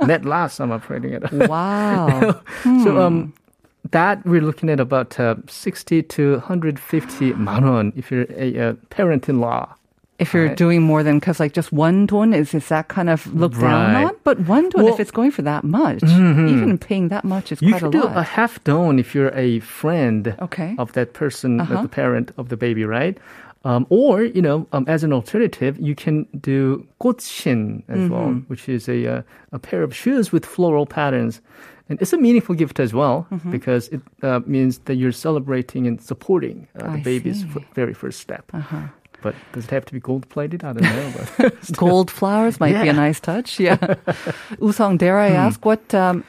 Net 0.06 0.24
loss, 0.24 0.62
I'm 0.62 0.72
operating 0.72 1.14
at. 1.16 1.34
Wow. 1.34 2.40
so, 2.64 3.02
um, 3.02 3.34
hmm 3.34 3.45
that 3.92 4.26
we're 4.26 4.42
looking 4.42 4.70
at 4.70 4.80
about 4.80 5.20
uh, 5.20 5.36
60 5.48 6.04
to 6.04 6.32
150 6.34 7.34
manon. 7.34 7.94
if 7.96 8.12
you're 8.12 8.26
a, 8.32 8.70
a 8.70 8.74
parent-in-law. 8.90 9.74
If 10.18 10.34
you're 10.34 10.48
right. 10.48 10.58
doing 10.58 10.82
more 10.82 11.04
than, 11.04 11.20
because 11.20 11.42
like 11.42 11.52
just 11.52 11.74
one 11.74 12.06
don 12.06 12.34
is, 12.34 12.54
is 12.54 12.70
that 12.70 12.88
kind 12.88 13.10
of 13.10 13.28
looked 13.36 13.58
right. 13.58 13.70
down 13.70 14.06
on? 14.06 14.16
But 14.24 14.40
one 14.42 14.70
don, 14.70 14.86
well, 14.86 14.94
if 14.94 15.00
it's 15.00 15.12
going 15.12 15.32
for 15.32 15.42
that 15.42 15.66
much, 15.66 16.00
mm-hmm. 16.00 16.48
even 16.48 16.78
paying 16.78 17.10
that 17.10 17.26
much 17.26 17.52
is 17.52 17.62
you 17.62 17.72
quite 17.72 17.82
a 17.82 17.86
lot. 17.88 17.94
You 17.94 18.02
do 18.02 18.08
a 18.08 18.24
half 18.24 18.64
don 18.64 18.98
if 18.98 19.14
you're 19.14 19.36
a 19.36 19.60
friend 19.60 20.34
okay. 20.40 20.74
of 20.78 20.94
that 20.94 21.14
person, 21.14 21.60
uh-huh. 21.60 21.82
the 21.82 21.90
parent 21.90 22.32
of 22.38 22.48
the 22.48 22.56
baby, 22.56 22.86
right? 22.86 23.18
Um, 23.66 23.88
or, 23.90 24.24
you 24.24 24.42
know, 24.42 24.68
um, 24.72 24.86
as 24.88 25.04
an 25.04 25.12
alternative, 25.12 25.78
you 25.80 25.96
can 25.96 26.28
do 26.40 26.88
kkotsin 27.02 27.84
as 27.90 27.98
mm-hmm. 27.98 28.14
well, 28.14 28.30
which 28.48 28.70
is 28.70 28.88
a, 28.88 29.04
a, 29.06 29.26
a 29.52 29.60
pair 29.60 29.84
of 29.84 29.94
shoes 29.94 30.32
with 30.32 30.46
floral 30.46 30.86
patterns 30.86 31.42
and 31.90 32.02
it's 32.02 32.14
a 32.14 32.18
meaningful 32.18 32.56
gift 32.56 32.80
as 32.80 32.94
well 32.94 33.26
Mm-hmm. 33.32 33.52
because 33.52 33.88
it 33.90 34.02
uh, 34.24 34.40
means 34.46 34.80
that 34.86 34.96
you're 34.96 35.12
celebrating 35.12 35.88
and 35.88 36.02
supporting 36.02 36.68
uh, 36.80 36.92
the 36.96 37.02
baby's 37.04 37.44
f- 37.44 37.64
very 37.76 37.94
first 37.94 38.20
step. 38.20 38.44
Uh-huh. 38.54 38.88
But 39.22 39.36
does 39.54 39.66
it 39.66 39.72
have 39.72 39.86
to 39.86 39.94
be 39.94 40.00
gold 40.00 40.28
plated? 40.30 40.64
I 40.64 40.74
don't 40.74 40.84
know. 40.84 41.52
gold 41.74 42.12
flowers 42.12 42.60
might 42.60 42.72
yeah. 42.72 42.84
be 42.84 42.90
a 42.90 42.94
nice 42.94 43.20
touch. 43.20 43.60
Yeah. 43.60 43.96
Woo-sung, 44.60 44.98
dare 44.98 45.18
I 45.20 45.30
hmm. 45.30 45.36
ask 45.36 45.66
what? 45.66 45.94
Um, 45.94 46.24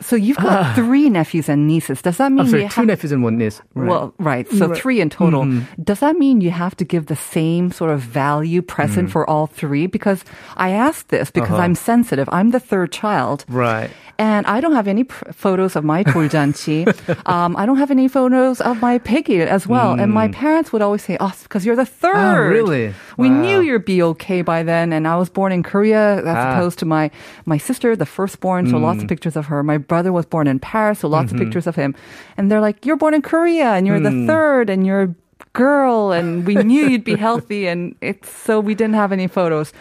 so 0.00 0.16
you've 0.16 0.36
got 0.38 0.64
ah. 0.64 0.72
three 0.74 1.08
nephews 1.08 1.48
and 1.48 1.66
nieces. 1.66 2.02
Does 2.02 2.16
that 2.18 2.32
mean 2.32 2.46
sorry, 2.46 2.62
you 2.64 2.68
two 2.68 2.80
have, 2.80 2.86
nephews 2.86 3.12
and 3.12 3.22
one 3.22 3.38
niece? 3.38 3.60
Right. 3.74 3.88
Well, 3.88 4.14
right. 4.18 4.48
So 4.50 4.68
right. 4.68 4.78
three 4.78 5.00
in 5.00 5.10
total. 5.10 5.42
Mm-hmm. 5.42 5.82
Does 5.82 6.00
that 6.00 6.16
mean 6.16 6.40
you 6.40 6.50
have 6.50 6.76
to 6.76 6.84
give 6.84 7.06
the 7.06 7.16
same 7.16 7.70
sort 7.70 7.90
of 7.90 8.00
value 8.00 8.62
present 8.62 9.08
mm. 9.08 9.12
for 9.12 9.28
all 9.28 9.46
three? 9.46 9.86
Because 9.86 10.24
I 10.56 10.70
ask 10.70 11.08
this 11.08 11.30
because 11.30 11.52
uh-huh. 11.52 11.62
I'm 11.62 11.74
sensitive. 11.74 12.28
I'm 12.32 12.50
the 12.50 12.60
third 12.60 12.92
child. 12.92 13.44
Right. 13.48 13.90
And 14.18 14.46
I 14.46 14.60
don't 14.60 14.74
have 14.74 14.86
any 14.86 15.04
pr- 15.04 15.32
photos 15.32 15.76
of 15.76 15.84
my 15.84 16.04
돌잔치. 16.12 16.84
um, 17.26 17.56
I 17.56 17.64
don't 17.64 17.78
have 17.78 17.90
any 17.90 18.06
photos 18.06 18.60
of 18.60 18.80
my 18.82 18.98
piggy 18.98 19.40
as 19.40 19.66
well. 19.66 19.96
Mm. 19.96 20.02
And 20.02 20.12
my 20.12 20.28
mm. 20.28 20.34
parents 20.34 20.72
would 20.72 20.82
always 20.82 21.02
say, 21.02 21.16
"Oh, 21.20 21.32
because 21.42 21.64
you're 21.64 21.76
the 21.76 21.86
third. 21.88 22.14
Mm. 22.34 22.50
really? 22.50 22.94
We 23.16 23.28
Wow. 23.30 23.40
knew 23.40 23.60
you'd 23.60 23.84
be 23.84 24.02
okay 24.02 24.42
by 24.42 24.62
then. 24.62 24.92
And 24.92 25.06
I 25.06 25.16
was 25.16 25.28
born 25.28 25.52
in 25.52 25.62
Korea 25.62 26.18
as 26.18 26.24
Ah. 26.26 26.52
opposed 26.52 26.78
to 26.80 26.86
my 26.86 27.10
my 27.46 27.58
sister, 27.58 27.94
the 27.96 28.06
firstborn. 28.06 28.66
So 28.68 28.76
Mm. 28.76 28.82
lots 28.82 29.02
of 29.02 29.08
pictures 29.08 29.36
of 29.36 29.46
her. 29.46 29.62
My 29.62 29.78
brother 29.78 30.12
was 30.12 30.26
born 30.26 30.46
in 30.46 30.58
Paris, 30.58 31.00
so 31.00 31.08
lots 31.08 31.26
Mm-hmm. 31.32 31.36
of 31.36 31.44
pictures 31.46 31.66
of 31.66 31.76
him. 31.76 31.94
And 32.36 32.50
they're 32.50 32.60
like, 32.60 32.84
"You're 32.86 32.96
born 32.96 33.14
in 33.14 33.22
Korea, 33.22 33.72
and 33.76 33.86
you're 33.86 34.00
the 34.00 34.10
Mm. 34.10 34.26
third, 34.26 34.70
and 34.70 34.86
you're 34.86 35.02
a 35.02 35.14
girl, 35.52 36.12
and 36.12 36.46
we 36.46 36.54
knew 36.70 36.84
you'd 36.86 37.04
be 37.04 37.16
healthy." 37.16 37.66
And 37.68 37.94
it's 38.00 38.30
so 38.30 38.60
we 38.60 38.74
didn't 38.74 38.94
have 38.96 39.12
any 39.12 39.26
photos. 39.28 39.72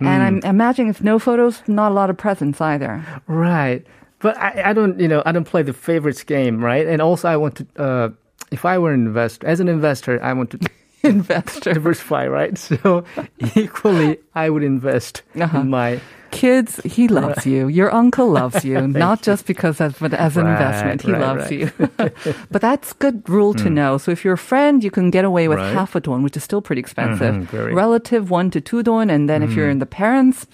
And 0.00 0.22
I'm 0.22 0.40
Hmm. 0.40 0.46
imagining 0.46 0.90
if 0.90 1.02
no 1.02 1.18
photos, 1.18 1.62
not 1.66 1.90
a 1.90 1.94
lot 1.94 2.08
of 2.10 2.16
presents 2.16 2.60
either. 2.60 3.02
Right. 3.26 3.82
But 4.20 4.36
I, 4.38 4.70
I 4.70 4.72
don't, 4.72 4.98
you 5.00 5.08
know, 5.08 5.22
I 5.26 5.32
don't 5.32 5.44
play 5.46 5.62
the 5.62 5.72
favorites 5.72 6.22
game, 6.24 6.64
right? 6.64 6.86
And 6.86 7.02
also, 7.02 7.28
I 7.28 7.36
want 7.36 7.54
to, 7.56 7.64
uh, 7.82 8.08
if 8.52 8.64
I 8.64 8.78
were 8.78 8.92
an 8.92 9.06
investor, 9.06 9.46
as 9.46 9.58
an 9.60 9.68
investor, 9.68 10.20
I 10.22 10.32
want 10.34 10.50
to 10.50 10.58
Investor. 11.02 11.72
diversify, 11.74 12.26
right? 12.26 12.56
So 12.68 13.04
equally, 13.56 14.18
I 14.34 14.50
would 14.50 14.62
invest 14.62 15.22
Uh-huh. 15.38 15.60
in 15.60 15.70
my 15.70 16.00
Kids, 16.30 16.78
he 16.84 17.08
loves 17.08 17.46
you. 17.46 17.68
Your 17.68 17.90
uncle 17.94 18.28
loves 18.28 18.62
you, 18.62 18.86
not 19.06 19.22
just 19.22 19.46
because 19.46 19.80
as, 19.80 19.94
but 19.98 20.12
as 20.12 20.36
an 20.36 20.44
Right, 20.44 20.52
investment. 20.52 21.00
He 21.02 21.12
right, 21.12 21.20
loves 21.22 21.50
right. 21.50 21.50
you. 21.50 22.14
but 22.50 22.60
that's 22.60 22.92
good 22.92 23.26
rule 23.30 23.54
to 23.54 23.70
know. 23.70 23.96
So 23.96 24.10
if 24.12 24.26
you're 24.26 24.34
a 24.34 24.38
friend, 24.52 24.84
you 24.84 24.90
can 24.90 25.10
get 25.10 25.24
away 25.24 25.48
with 25.48 25.58
half 25.58 25.94
a 25.96 26.00
don, 26.00 26.22
which 26.22 26.36
is 26.36 26.44
still 26.44 26.60
pretty 26.60 26.80
expensive. 26.80 27.34
Mhm. 27.34 27.74
Relative 27.74 28.28
one 28.30 28.50
to 28.50 28.60
two 28.60 28.82
don, 28.82 29.08
and 29.08 29.26
then 29.26 29.42
if 29.42 29.52
you're 29.54 29.70
in 29.70 29.78
the 29.78 29.86
parents 29.86 30.46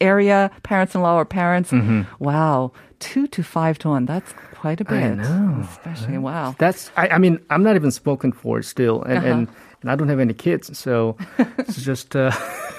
area, 0.00 0.50
parents-in-law 0.64 1.14
or 1.14 1.24
parents, 1.24 1.72
wow, 2.18 2.72
two 2.98 3.28
to 3.28 3.44
five 3.44 3.78
don. 3.78 4.06
That's 4.06 4.32
quite 4.56 4.80
a 4.80 4.84
bit. 4.84 5.04
I 5.04 5.14
know. 5.14 5.60
Especially, 5.70 6.18
wow. 6.18 6.56
That's. 6.58 6.90
I, 6.96 7.08
I 7.14 7.18
mean, 7.18 7.38
I'm 7.48 7.62
not 7.62 7.76
even 7.76 7.92
spoken 7.92 8.32
for 8.32 8.60
still, 8.62 9.02
and, 9.04 9.18
Uh-huh. 9.18 9.26
and, 9.28 9.48
and 9.82 9.90
I 9.90 9.96
don't 9.96 10.08
have 10.08 10.20
any 10.20 10.34
kids, 10.34 10.76
so 10.78 11.16
it's 11.58 11.82
just. 11.82 12.16
Uh, 12.16 12.32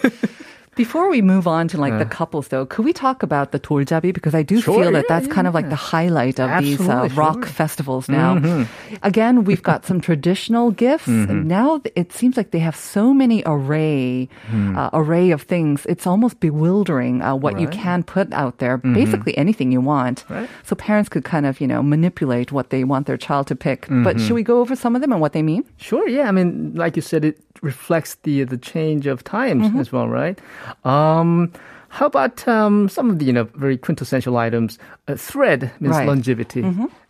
Before 0.75 1.09
we 1.09 1.21
move 1.21 1.47
on 1.47 1.67
to 1.69 1.77
like 1.77 1.93
uh. 1.93 1.99
the 1.99 2.05
couples, 2.05 2.47
though, 2.47 2.65
could 2.65 2.85
we 2.85 2.93
talk 2.93 3.21
about 3.21 3.51
the 3.51 3.59
tourjabi? 3.59 4.13
Because 4.13 4.33
I 4.33 4.41
do 4.41 4.59
sure, 4.61 4.83
feel 4.83 4.91
that 4.93 5.07
that's 5.07 5.27
yeah, 5.27 5.33
kind 5.33 5.47
of 5.47 5.53
like 5.53 5.69
the 5.69 5.75
highlight 5.75 6.39
of 6.39 6.49
Absolutely, 6.49 6.85
these 6.85 6.89
uh, 6.89 7.07
sure. 7.07 7.17
rock 7.17 7.45
festivals 7.45 8.09
now. 8.09 8.35
Mm-hmm. 8.35 8.95
Again, 9.03 9.43
we've 9.43 9.61
got 9.61 9.85
some 9.85 10.01
traditional 10.01 10.71
gifts. 10.71 11.07
Mm-hmm. 11.07 11.47
Now 11.47 11.81
it 11.95 12.11
seems 12.11 12.37
like 12.37 12.51
they 12.51 12.59
have 12.59 12.75
so 12.75 13.13
many 13.13 13.43
array 13.45 14.29
mm. 14.49 14.77
uh, 14.77 14.89
array 14.93 15.31
of 15.31 15.43
things. 15.43 15.85
It's 15.85 16.07
almost 16.07 16.39
bewildering 16.39 17.21
uh, 17.21 17.35
what 17.35 17.53
right. 17.53 17.61
you 17.61 17.67
can 17.67 18.03
put 18.03 18.31
out 18.33 18.57
there. 18.57 18.77
Mm-hmm. 18.77 18.93
Basically 18.93 19.37
anything 19.37 19.71
you 19.71 19.81
want. 19.81 20.25
Right. 20.29 20.49
So 20.63 20.75
parents 20.75 21.09
could 21.09 21.23
kind 21.23 21.45
of 21.45 21.61
you 21.61 21.67
know 21.67 21.83
manipulate 21.83 22.51
what 22.51 22.69
they 22.71 22.83
want 22.83 23.05
their 23.05 23.17
child 23.17 23.47
to 23.47 23.55
pick. 23.55 23.87
But 23.89 24.17
should 24.17 24.25
mm-hmm. 24.25 24.35
we 24.35 24.43
go 24.43 24.59
over 24.59 24.75
some 24.75 24.95
of 24.95 25.01
them 25.01 25.11
and 25.11 25.21
what 25.21 25.33
they 25.33 25.43
mean? 25.43 25.65
Sure. 25.77 26.07
Yeah. 26.07 26.27
I 26.27 26.31
mean, 26.31 26.73
like 26.73 26.95
you 26.95 27.01
said, 27.01 27.25
it 27.25 27.39
reflects 27.61 28.15
the 28.23 28.43
the 28.43 28.57
change 28.57 29.07
of 29.07 29.23
times 29.23 29.67
mm-hmm. 29.67 29.79
as 29.79 29.91
well, 29.91 30.09
right? 30.09 30.39
Um, 30.83 31.51
how 31.89 32.07
about 32.07 32.47
um, 32.47 32.89
some 32.89 33.09
of 33.09 33.19
the 33.19 33.25
you 33.25 33.33
know 33.33 33.43
very 33.55 33.77
quintessential 33.77 34.37
items? 34.37 34.79
A 35.07 35.15
thread 35.17 35.71
means 35.79 35.93
Right. 35.95 35.99
Mm-hmm. 36.01 36.07
longevity, 36.09 36.61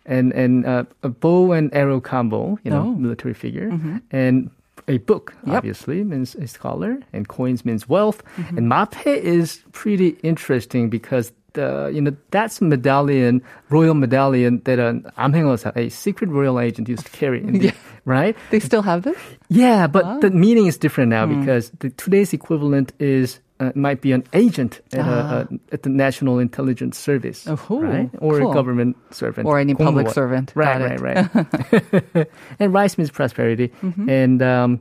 and 0.06 0.32
and 0.32 0.66
uh, 0.66 0.84
a 1.02 1.08
bow 1.08 1.52
and 1.52 1.72
arrow 1.74 2.00
combo, 2.00 2.58
you 2.64 2.70
know, 2.70 2.82
Oh. 2.92 2.94
military 2.94 3.34
figure, 3.34 3.72
and 4.12 4.50
a 4.88 4.98
book 4.98 5.32
Yep. 5.46 5.56
obviously 5.56 6.04
means 6.04 6.34
a 6.34 6.46
scholar, 6.46 6.98
and 7.14 7.28
coins 7.28 7.64
means 7.64 7.88
wealth, 7.88 8.22
Mm-hmm. 8.36 8.58
and 8.58 8.70
mapae 8.70 9.16
is 9.16 9.62
pretty 9.72 10.16
interesting 10.22 10.90
because. 10.90 11.32
The, 11.54 11.88
you 11.94 12.00
know 12.02 12.10
that's 12.32 12.60
a 12.60 12.64
medallion, 12.64 13.40
royal 13.70 13.94
medallion 13.94 14.60
that 14.64 14.80
an 14.80 15.06
amhaengeosa, 15.16 15.70
a 15.76 15.88
secret 15.88 16.28
royal 16.28 16.58
agent, 16.58 16.88
used 16.88 17.06
to 17.06 17.12
carry, 17.12 17.38
in 17.46 17.58
the, 17.62 17.72
right? 18.04 18.34
They 18.50 18.58
still 18.58 18.82
have 18.82 19.02
this? 19.06 19.14
Yeah, 19.50 19.86
but 19.86 20.02
Ah. 20.04 20.18
the 20.18 20.30
meaning 20.34 20.66
is 20.66 20.76
different 20.76 21.10
now 21.14 21.26
Hmm. 21.30 21.38
because 21.38 21.70
the, 21.78 21.90
today's 21.90 22.32
equivalent 22.34 22.90
is 22.98 23.38
uh, 23.63 23.71
might 23.75 23.99
be 24.01 24.11
an 24.13 24.23
agent 24.33 24.79
at, 24.93 25.05
a, 25.05 25.11
a, 25.11 25.47
at 25.73 25.83
the 25.83 25.89
National 25.89 26.39
Intelligence 26.39 26.97
Service, 26.97 27.45
Ah. 27.47 27.57
Oh, 27.69 27.81
right? 27.81 28.09
Or 28.19 28.39
cool. 28.39 28.51
a 28.51 28.53
government 28.53 28.95
servant, 29.11 29.45
Or 29.47 29.59
any 29.59 29.75
public 29.75 30.07
공무원. 30.07 30.13
servant. 30.13 30.51
Right, 30.55 30.79
Got 30.79 31.01
right, 31.01 31.27
right. 31.35 32.27
and 32.59 32.73
rice 32.73 32.97
means 32.97 33.11
prosperity, 33.11 33.69
Mm-hmm. 33.83 34.09
and 34.09 34.41
um, 34.41 34.79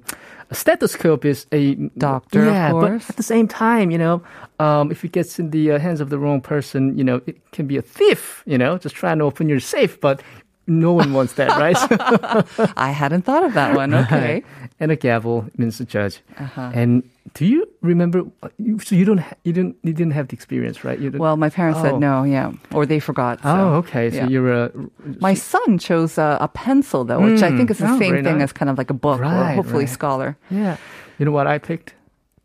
a 0.50 0.54
stethoscope 0.54 1.24
is 1.24 1.46
a 1.52 1.74
Doctor, 1.98 2.46
of 2.46 2.54
Yeah, 2.54 2.70
course. 2.70 3.04
but 3.06 3.10
at 3.10 3.16
the 3.16 3.22
same 3.26 3.48
time, 3.48 3.90
you 3.90 3.98
know, 3.98 4.22
um, 4.60 4.90
if 4.90 5.04
it 5.04 5.12
gets 5.12 5.38
in 5.38 5.50
the 5.50 5.72
uh, 5.72 5.78
hands 5.78 6.00
of 6.00 6.08
the 6.10 6.18
wrong 6.18 6.40
person, 6.40 6.96
you 6.96 7.04
know, 7.04 7.20
it 7.26 7.36
can 7.52 7.66
be 7.66 7.76
a 7.76 7.82
thief. 7.82 8.42
You 8.46 8.58
know, 8.58 8.78
just 8.78 8.94
trying 8.94 9.18
to 9.18 9.24
open 9.24 9.48
your 9.48 9.60
safe, 9.60 10.00
but 10.00 10.22
no 10.67 10.93
one 10.93 11.13
wants 11.13 11.33
that, 11.33 11.49
right? 11.59 11.77
I 12.77 12.91
hadn't 12.91 13.23
thought 13.23 13.43
of 13.43 13.53
that 13.53 13.75
one. 13.75 13.93
Okay. 14.03 14.33
Right. 14.33 14.45
And 14.79 14.91
a 14.91 14.95
gavel 14.95 15.45
means 15.57 15.79
a 15.79 15.85
judge. 15.85 16.19
Uh-huh. 16.39 16.71
And 16.73 17.03
do 17.35 17.45
you 17.45 17.67
remember? 17.81 18.23
you- 18.57 18.79
So 18.79 18.95
you 18.95 19.05
don't, 19.05 19.19
ha- 19.19 19.35
you 19.43 19.53
didn't, 19.53 19.77
you 19.83 19.93
didn't 19.93 20.11
have 20.13 20.27
the 20.27 20.33
experience, 20.35 20.83
right? 20.83 20.99
You 20.99 21.11
Well, 21.11 21.37
my 21.37 21.49
parents 21.49 21.79
Oh. 21.79 21.83
said 21.83 21.99
no, 21.99 22.23
yeah, 22.23 22.51
or 22.73 22.85
they 22.85 22.99
forgot. 22.99 23.41
so, 23.41 23.49
oh, 23.49 23.73
okay. 23.75 24.09
So 24.09 24.17
yeah. 24.17 24.27
you're 24.27 24.51
a 24.51 24.71
My 25.19 25.33
son 25.35 25.77
chose 25.77 26.17
a, 26.17 26.37
a 26.41 26.47
pencil 26.47 27.05
though, 27.05 27.21
which 27.21 27.41
I 27.43 27.55
think 27.55 27.69
is 27.71 27.77
the 27.77 27.89
Oh, 27.91 27.99
same 27.99 28.23
thing 28.23 28.39
nice. 28.39 28.49
as 28.49 28.53
kind 28.53 28.69
of 28.69 28.77
like 28.77 28.89
a 28.89 28.93
book 28.95 29.21
or 29.21 29.45
hopefully 29.55 29.85
right. 29.85 29.93
scholar. 29.93 30.37
yeah. 30.49 30.77
You 31.19 31.25
know 31.25 31.31
what 31.31 31.47
I 31.47 31.59
picked? 31.59 31.93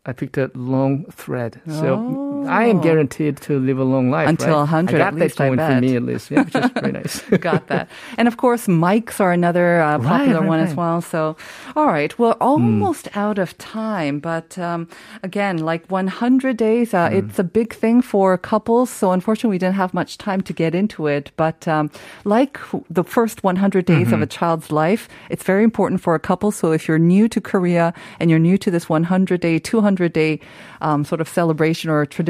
I 0.05 0.13
picked 0.13 0.37
a 0.37 0.49
long 0.55 1.05
thread. 1.11 1.59
So 1.67 1.97
I 2.47 2.65
am 2.65 2.81
guaranteed 2.81 3.37
to 3.41 3.59
live 3.59 3.79
a 3.79 3.83
long 3.83 4.09
life. 4.09 4.27
Until 4.29 4.49
right? 4.49 4.69
100 4.69 4.95
I 4.95 4.97
got 4.97 5.07
at 5.07 5.19
least, 5.19 5.37
that 5.37 5.43
I 5.43 5.47
going 5.47 5.57
bet. 5.57 5.73
for 5.73 5.81
me 5.81 5.95
at 5.95 6.03
least. 6.03 6.31
Yeah, 6.31 6.43
which 6.43 6.55
is 6.55 6.71
very 6.71 6.91
nice. 6.99 7.21
Got 7.21 7.67
that. 7.67 7.89
And 8.17 8.27
of 8.27 8.37
course, 8.37 8.67
mics 8.67 9.19
are 9.19 9.31
another 9.31 9.81
uh, 9.81 9.99
popular 9.99 10.39
right, 10.39 10.47
one 10.47 10.59
as 10.59 10.73
well. 10.75 11.01
So, 11.01 11.35
all 11.75 11.87
right, 11.87 12.17
we're 12.17 12.37
almost 12.39 13.15
out 13.15 13.37
of 13.37 13.57
time. 13.57 14.19
But 14.19 14.57
um, 14.57 14.87
again, 15.23 15.57
like 15.57 15.85
100 15.91 16.57
days, 16.57 16.93
uh, 16.93 17.09
it's 17.11 17.39
a 17.39 17.43
big 17.43 17.73
thing 17.73 18.01
for 18.01 18.37
couples. 18.37 18.89
So, 18.89 19.11
unfortunately, 19.11 19.55
we 19.55 19.59
didn't 19.59 19.75
have 19.75 19.93
much 19.93 20.17
time 20.17 20.41
to 20.41 20.53
get 20.53 20.73
into 20.73 21.07
it. 21.07 21.31
But 21.35 21.67
um, 21.67 21.91
like 22.23 22.57
the 22.89 23.03
first 23.03 23.43
100 23.43 23.85
days 23.85 24.11
of 24.11 24.21
a 24.21 24.27
child's 24.27 24.71
life, 24.71 25.09
it's 25.29 25.43
very 25.43 25.63
important 25.63 26.01
for 26.01 26.15
a 26.15 26.19
couple. 26.19 26.51
So, 26.51 26.71
if 26.71 26.87
you're 26.87 26.99
new 26.99 27.27
to 27.29 27.41
Korea 27.41 27.93
and 28.19 28.29
you're 28.29 28.39
new 28.39 28.57
to 28.57 28.71
this 28.71 28.87
100 28.87 29.41
day, 29.41 29.59
200 29.59 30.13
day 30.13 30.39
um, 30.81 31.03
sort 31.03 31.21
of 31.21 31.27
celebration 31.27 31.89
or 31.89 32.05
tradition, 32.05 32.28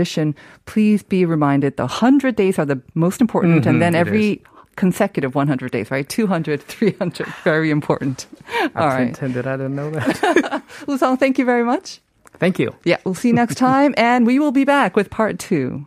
please 0.66 1.04
be 1.04 1.26
reminded 1.26 1.78
the 1.78 1.84
100 1.84 2.36
days 2.36 2.60
are 2.60 2.66
the 2.66 2.82
most 2.96 3.22
important. 3.22 3.66
And 3.66 3.76
mm-hmm, 3.76 3.80
then 3.80 3.96
every 3.96 4.42
consecutive 4.76 5.36
100 5.36 5.72
days, 5.72 5.92
right? 5.92 6.08
200, 6.08 6.62
300, 6.64 7.28
very 7.44 7.70
important. 7.70 8.28
All 8.76 8.88
right. 8.88 9.22
I 9.22 9.28
didn't 9.28 9.76
know 9.76 9.92
that. 9.92 10.64
Woo-sung, 10.88 11.18
thank 11.18 11.38
you 11.38 11.46
very 11.46 11.64
much. 11.64 12.00
Thank 12.40 12.58
you. 12.60 12.74
Yeah, 12.86 12.98
we'll 13.04 13.14
see 13.14 13.28
you 13.28 13.34
next 13.34 13.56
time, 13.70 13.94
and 13.98 14.26
we 14.26 14.40
will 14.40 14.54
be 14.54 14.64
back 14.64 14.96
with 14.96 15.10
part 15.10 15.38
two. 15.38 15.86